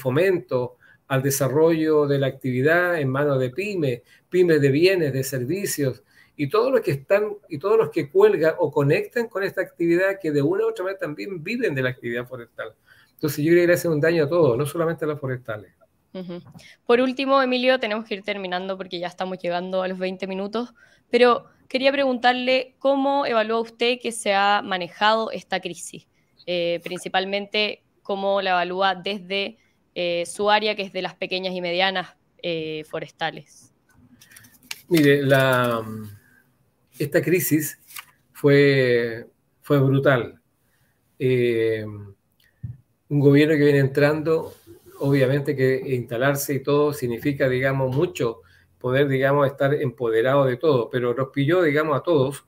fomento 0.00 0.76
al 1.08 1.22
desarrollo 1.22 2.06
de 2.06 2.18
la 2.18 2.26
actividad 2.26 2.98
en 2.98 3.08
manos 3.08 3.38
de 3.40 3.50
pymes, 3.50 4.02
pymes 4.28 4.60
de 4.60 4.68
bienes, 4.68 5.12
de 5.12 5.24
servicios, 5.24 6.02
y 6.36 6.48
todos 6.48 6.72
los 6.72 6.80
que 6.80 6.90
están 6.90 7.36
y 7.48 7.58
todos 7.58 7.78
los 7.78 7.90
que 7.90 8.10
cuelgan 8.10 8.54
o 8.58 8.72
conectan 8.72 9.28
con 9.28 9.44
esta 9.44 9.60
actividad 9.60 10.18
que 10.20 10.32
de 10.32 10.42
una 10.42 10.64
u 10.64 10.70
otra 10.70 10.84
manera 10.84 10.98
también 10.98 11.42
viven 11.44 11.74
de 11.74 11.82
la 11.82 11.90
actividad 11.90 12.26
forestal. 12.26 12.74
Entonces 13.12 13.44
yo 13.44 13.52
creo 13.52 13.62
que 13.62 13.66
le 13.68 13.72
hace 13.74 13.88
un 13.88 14.00
daño 14.00 14.24
a 14.24 14.28
todos, 14.28 14.58
no 14.58 14.66
solamente 14.66 15.04
a 15.04 15.08
las 15.08 15.20
forestales. 15.20 15.72
Por 16.86 17.00
último, 17.00 17.42
Emilio, 17.42 17.80
tenemos 17.80 18.04
que 18.04 18.14
ir 18.14 18.22
terminando 18.22 18.76
porque 18.76 18.98
ya 19.00 19.08
estamos 19.08 19.38
llegando 19.38 19.82
a 19.82 19.88
los 19.88 19.98
20 19.98 20.26
minutos, 20.26 20.74
pero 21.10 21.46
quería 21.68 21.92
preguntarle 21.92 22.74
cómo 22.78 23.26
evalúa 23.26 23.60
usted 23.60 23.98
que 24.00 24.12
se 24.12 24.34
ha 24.34 24.62
manejado 24.62 25.30
esta 25.30 25.60
crisis, 25.60 26.06
eh, 26.46 26.80
principalmente 26.82 27.82
cómo 28.02 28.42
la 28.42 28.50
evalúa 28.50 28.94
desde 28.94 29.58
eh, 29.94 30.24
su 30.26 30.50
área, 30.50 30.74
que 30.74 30.82
es 30.82 30.92
de 30.92 31.02
las 31.02 31.14
pequeñas 31.14 31.54
y 31.54 31.60
medianas 31.60 32.16
eh, 32.42 32.84
forestales. 32.88 33.72
Mire, 34.88 35.22
esta 36.98 37.22
crisis 37.22 37.78
fue, 38.32 39.26
fue 39.62 39.80
brutal. 39.80 40.40
un 41.18 43.20
gobierno 43.20 43.54
que 43.54 43.64
viene 43.64 43.78
entrando 43.78 44.54
obviamente 44.98 45.56
que 45.56 45.82
instalarse 45.94 46.54
y 46.54 46.62
todo 46.62 46.92
significa, 46.92 47.48
digamos, 47.48 47.94
mucho 47.94 48.42
poder, 48.84 49.08
digamos, 49.08 49.46
estar 49.46 49.72
empoderado 49.72 50.44
de 50.44 50.58
todo, 50.58 50.90
pero 50.90 51.14
nos 51.14 51.30
pilló, 51.30 51.62
digamos, 51.62 51.96
a 51.98 52.02
todos. 52.02 52.44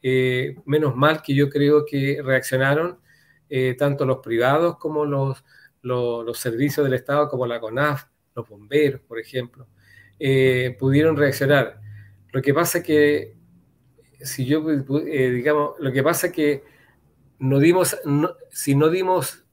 Eh, 0.00 0.54
menos 0.64 0.94
mal 0.94 1.20
que 1.20 1.34
yo 1.34 1.50
creo 1.50 1.84
que 1.84 2.22
reaccionaron 2.22 3.00
eh, 3.48 3.74
tanto 3.76 4.06
los 4.06 4.18
privados 4.18 4.78
como 4.78 5.04
los, 5.04 5.44
los, 5.82 6.38
servicios 6.38 6.84
del 6.84 6.94
Estado, 6.94 7.28
como 7.28 7.44
la 7.44 7.58
CONAF, 7.58 8.04
los 8.36 8.48
bomberos, 8.48 9.00
por 9.00 9.18
ejemplo, 9.18 9.66
eh, 10.20 10.76
pudieron 10.78 11.16
reaccionar. 11.16 11.80
Lo 12.30 12.40
que 12.40 12.54
pasa 12.54 12.84
que, 12.84 13.34
si 14.20 14.44
yo, 14.44 14.60
digamos, 14.60 15.72
lo 15.80 15.90
que 15.90 16.04
pasa 16.04 16.30
que 16.30 16.62
no 17.40 17.58
dimos, 17.58 17.98
si 18.52 18.76
no 18.76 18.90
dimos 18.90 19.44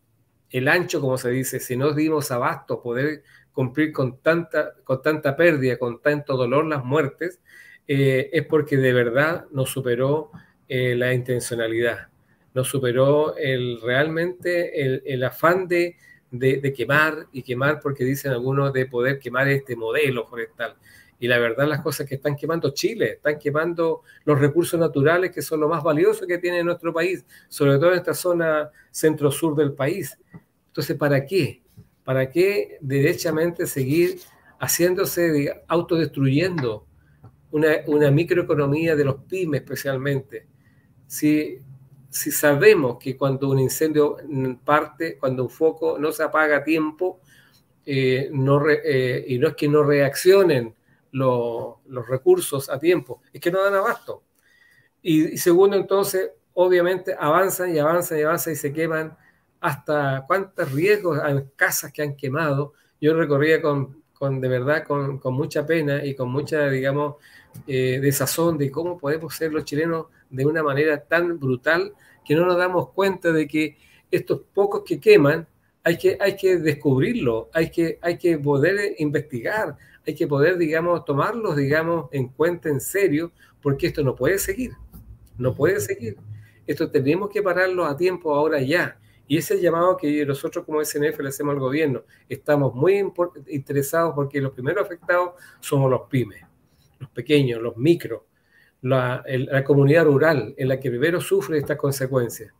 el 0.51 0.67
ancho, 0.67 1.01
como 1.01 1.17
se 1.17 1.31
dice, 1.31 1.59
si 1.59 1.75
no 1.75 1.93
dimos 1.93 2.29
abasto 2.29 2.79
poder 2.79 3.23
cumplir 3.57 3.91
con 3.91 4.19
tanta, 4.19 4.75
con 4.83 5.01
tanta 5.01 5.35
pérdida, 5.35 5.79
con 5.79 5.99
tanto 5.99 6.37
dolor 6.37 6.67
las 6.67 6.85
muertes, 6.85 7.41
eh, 7.87 8.29
es 8.31 8.45
porque 8.45 8.77
de 8.77 8.93
verdad 8.93 9.45
nos 9.49 9.71
superó 9.71 10.29
eh, 10.67 10.93
la 10.95 11.11
intencionalidad, 11.11 12.09
nos 12.53 12.67
superó 12.67 13.35
el, 13.35 13.81
realmente 13.81 15.11
el, 15.11 15.23
afán 15.23 15.67
de, 15.67 15.95
de, 16.29 16.71
quemar 16.71 17.25
y 17.31 17.41
quemar 17.41 17.79
porque 17.79 18.03
dicen 18.03 18.31
algunos 18.31 18.71
de 18.73 18.85
poder 18.85 19.17
quemar 19.17 19.47
este 19.47 19.75
modelo 19.75 20.27
forestal. 20.27 20.75
Y 21.19 21.27
la 21.27 21.39
verdad 21.39 21.67
las 21.67 21.81
cosas 21.81 22.07
que 22.07 22.13
están 22.13 22.35
quemando 22.35 22.75
Chile, 22.75 23.13
están 23.13 23.39
quemando 23.39 24.03
los 24.23 24.39
recursos 24.39 24.79
naturales 24.79 25.31
que 25.31 25.41
son 25.41 25.61
lo 25.61 25.67
más 25.67 25.81
valioso 25.81 26.27
que 26.27 26.37
tiene 26.37 26.63
nuestro 26.63 26.93
país, 26.93 27.25
sobre 27.47 27.79
todo 27.79 27.93
en 27.93 27.97
esta 27.97 28.13
zona 28.13 28.69
centro-sur 28.91 29.55
del 29.55 29.73
país. 29.73 30.15
Entonces, 30.67 30.95
¿para 30.95 31.25
qué? 31.25 31.63
¿Para 32.07 32.29
qué 32.29 32.77
derechamente 32.79 33.67
seguir 33.67 34.21
haciéndose, 34.61 35.61
autodestruyendo 35.67 36.87
una, 37.51 37.67
una 37.87 38.09
microeconomía 38.11 38.95
de 38.95 39.03
los 39.03 39.17
pymes 39.25 39.59
especialmente? 39.59 40.47
Si 41.05 41.59
si 42.09 42.31
sabemos 42.31 42.97
que 42.97 43.17
cuando 43.17 43.49
un 43.49 43.59
incendio 43.59 44.17
parte, 44.63 45.17
cuando 45.17 45.43
un 45.43 45.49
foco 45.49 45.97
no 45.99 46.11
se 46.11 46.23
apaga 46.23 46.57
a 46.57 46.63
tiempo, 46.63 47.19
eh, 47.85 48.29
no 48.31 48.67
eh, 48.69 49.25
y 49.27 49.37
no 49.37 49.49
es 49.49 49.55
que 49.55 49.67
no 49.67 49.83
reaccionen 49.83 50.73
los 51.11 52.07
recursos 52.07 52.69
a 52.69 52.79
tiempo, 52.79 53.21
es 53.33 53.41
que 53.41 53.51
no 53.51 53.63
dan 53.63 53.75
abasto. 53.75 54.23
Y, 55.01 55.37
segundo, 55.37 55.77
entonces, 55.77 56.31
obviamente 56.53 57.15
avanzan 57.17 57.73
y 57.75 57.79
avanzan 57.79 58.19
y 58.19 58.21
avanzan 58.23 58.53
y 58.53 58.55
se 58.55 58.73
queman 58.73 59.15
hasta 59.59 60.23
cuántos 60.27 60.71
riesgos 60.71 61.19
hay 61.19 61.43
casas 61.55 61.91
que 61.91 62.01
han 62.01 62.15
quemado. 62.15 62.73
Yo 63.01 63.15
recorría 63.15 63.61
con, 63.61 64.03
con 64.13 64.41
de 64.41 64.47
verdad, 64.47 64.83
con, 64.85 65.19
con, 65.19 65.33
mucha 65.33 65.65
pena 65.65 66.03
y 66.03 66.15
con 66.15 66.29
mucha, 66.31 66.69
digamos, 66.69 67.15
eh, 67.67 67.99
desazón 68.01 68.57
de 68.57 68.71
cómo 68.71 68.97
podemos 68.97 69.35
ser 69.35 69.51
los 69.51 69.65
chilenos 69.65 70.07
de 70.29 70.45
una 70.45 70.63
manera 70.63 71.03
tan 71.03 71.39
brutal 71.39 71.93
que 72.25 72.35
no 72.35 72.45
nos 72.45 72.57
damos 72.57 72.89
cuenta 72.89 73.31
de 73.31 73.47
que 73.47 73.77
estos 74.11 74.41
pocos 74.53 74.83
que 74.85 74.99
queman 74.99 75.47
hay 75.87 75.97
que, 75.97 76.17
hay 76.19 76.35
que 76.35 76.57
descubrirlo, 76.57 77.49
hay 77.53 77.71
que, 77.71 77.97
hay 78.01 78.17
que 78.17 78.37
poder 78.37 78.95
investigar, 78.97 79.77
hay 80.05 80.15
que 80.15 80.27
poder, 80.27 80.57
digamos, 80.57 81.05
tomarlos, 81.05 81.55
digamos, 81.55 82.09
en 82.11 82.27
cuenta 82.27 82.67
en 82.67 82.81
serio, 82.81 83.31
porque 83.61 83.87
esto 83.87 84.03
no 84.03 84.13
puede 84.13 84.37
seguir, 84.37 84.73
no 85.37 85.55
puede 85.55 85.79
seguir. 85.79 86.17
Esto 86.65 86.91
tenemos 86.91 87.29
que 87.29 87.41
pararlo 87.41 87.85
a 87.85 87.95
tiempo 87.95 88.35
ahora 88.35 88.61
ya. 88.61 88.99
Y 89.27 89.37
ese 89.37 89.59
llamado 89.61 89.97
que 89.97 90.25
nosotros 90.25 90.65
como 90.65 90.83
SNF 90.83 91.19
le 91.19 91.29
hacemos 91.29 91.53
al 91.53 91.59
gobierno. 91.59 92.03
Estamos 92.29 92.73
muy 92.73 93.03
interesados 93.47 94.13
porque 94.15 94.39
los 94.39 94.53
primeros 94.53 94.85
afectados 94.85 95.31
somos 95.59 95.91
los 95.91 96.01
pymes, 96.09 96.43
los 96.99 97.09
pequeños, 97.09 97.61
los 97.61 97.75
micros, 97.75 98.21
la, 98.81 99.23
comunidad 99.65 100.05
rural 100.05 100.53
en 100.57 100.67
la 100.69 100.79
que 100.79 100.89
primero 100.89 101.19
sufre 101.19 101.57
estas 101.57 101.77
consecuencias. 101.77 102.53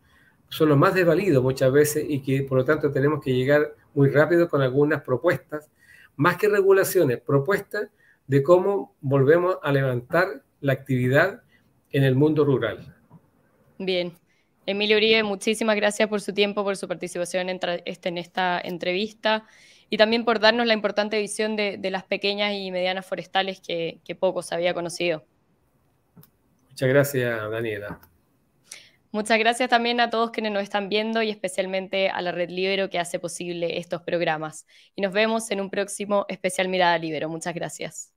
Son 0.50 0.70
los 0.70 0.78
más 0.78 0.94
desvalidos 0.94 1.44
muchas 1.44 1.72
veces 1.72 2.06
y 2.08 2.22
que 2.22 2.44
por 2.44 2.58
lo 2.58 2.66
tanto 2.66 2.92
tenemos 2.92 3.24
que 3.24 3.34
llegar 3.34 3.76
muy 3.94 4.10
rápido 4.10 4.50
con 4.50 4.62
algunas 4.62 5.02
propuestas, 5.02 5.70
más 6.16 6.38
que 6.38 6.50
regulaciones, 6.50 7.22
propuestas 7.22 7.90
de 8.28 8.44
cómo 8.44 8.96
volvemos 9.02 9.58
a 9.64 9.72
levantar 9.72 10.44
la 10.60 10.74
actividad 10.74 11.42
en 11.92 12.04
el 12.04 12.16
mundo 12.16 12.44
rural. 12.44 12.96
Bien. 13.78 14.14
Emilio 14.68 14.98
Uribe, 14.98 15.24
muchísimas 15.24 15.78
gracias 15.78 16.10
por 16.10 16.20
su 16.20 16.34
tiempo, 16.34 16.66
por 16.66 16.76
su 16.76 16.90
participación 16.90 17.48
en, 17.48 17.60
este, 17.86 18.10
en 18.10 18.18
esta 18.18 18.60
entrevista 18.60 19.46
y 19.90 19.96
también 19.96 20.26
por 20.26 20.42
darnos 20.42 20.68
la 20.68 20.74
importante 20.74 21.18
visión 21.20 21.56
de, 21.56 21.80
las 21.90 22.04
pequeñas 22.04 22.54
y 22.54 22.70
medianas 22.70 23.06
forestales 23.06 23.62
que, 23.62 24.00
que 24.04 24.14
poco 24.14 24.42
se 24.42 24.54
había 24.54 24.74
conocido. 24.74 25.24
Muchas 26.70 26.90
gracias, 26.90 27.50
Daniela. 27.50 28.00
Muchas 29.12 29.40
gracias 29.40 29.70
también 29.70 30.02
a 30.02 30.10
todos 30.10 30.32
quienes 30.32 30.52
nos 30.52 30.64
están 30.64 30.90
viendo 30.90 31.22
y 31.24 31.30
especialmente 31.30 32.10
a 32.10 32.22
la 32.22 32.34
Red 32.34 32.50
Libero 32.50 32.90
que 32.90 33.00
hace 33.00 33.20
posible 33.20 33.78
estos 33.78 34.02
programas. 34.02 34.68
Y 34.98 35.02
nos 35.02 35.14
vemos 35.14 35.50
en 35.50 35.62
un 35.62 35.70
próximo 35.70 36.26
especial 36.28 36.68
Mirada 36.68 36.98
Libero. 36.98 37.30
Muchas 37.30 37.56
gracias. 37.56 38.17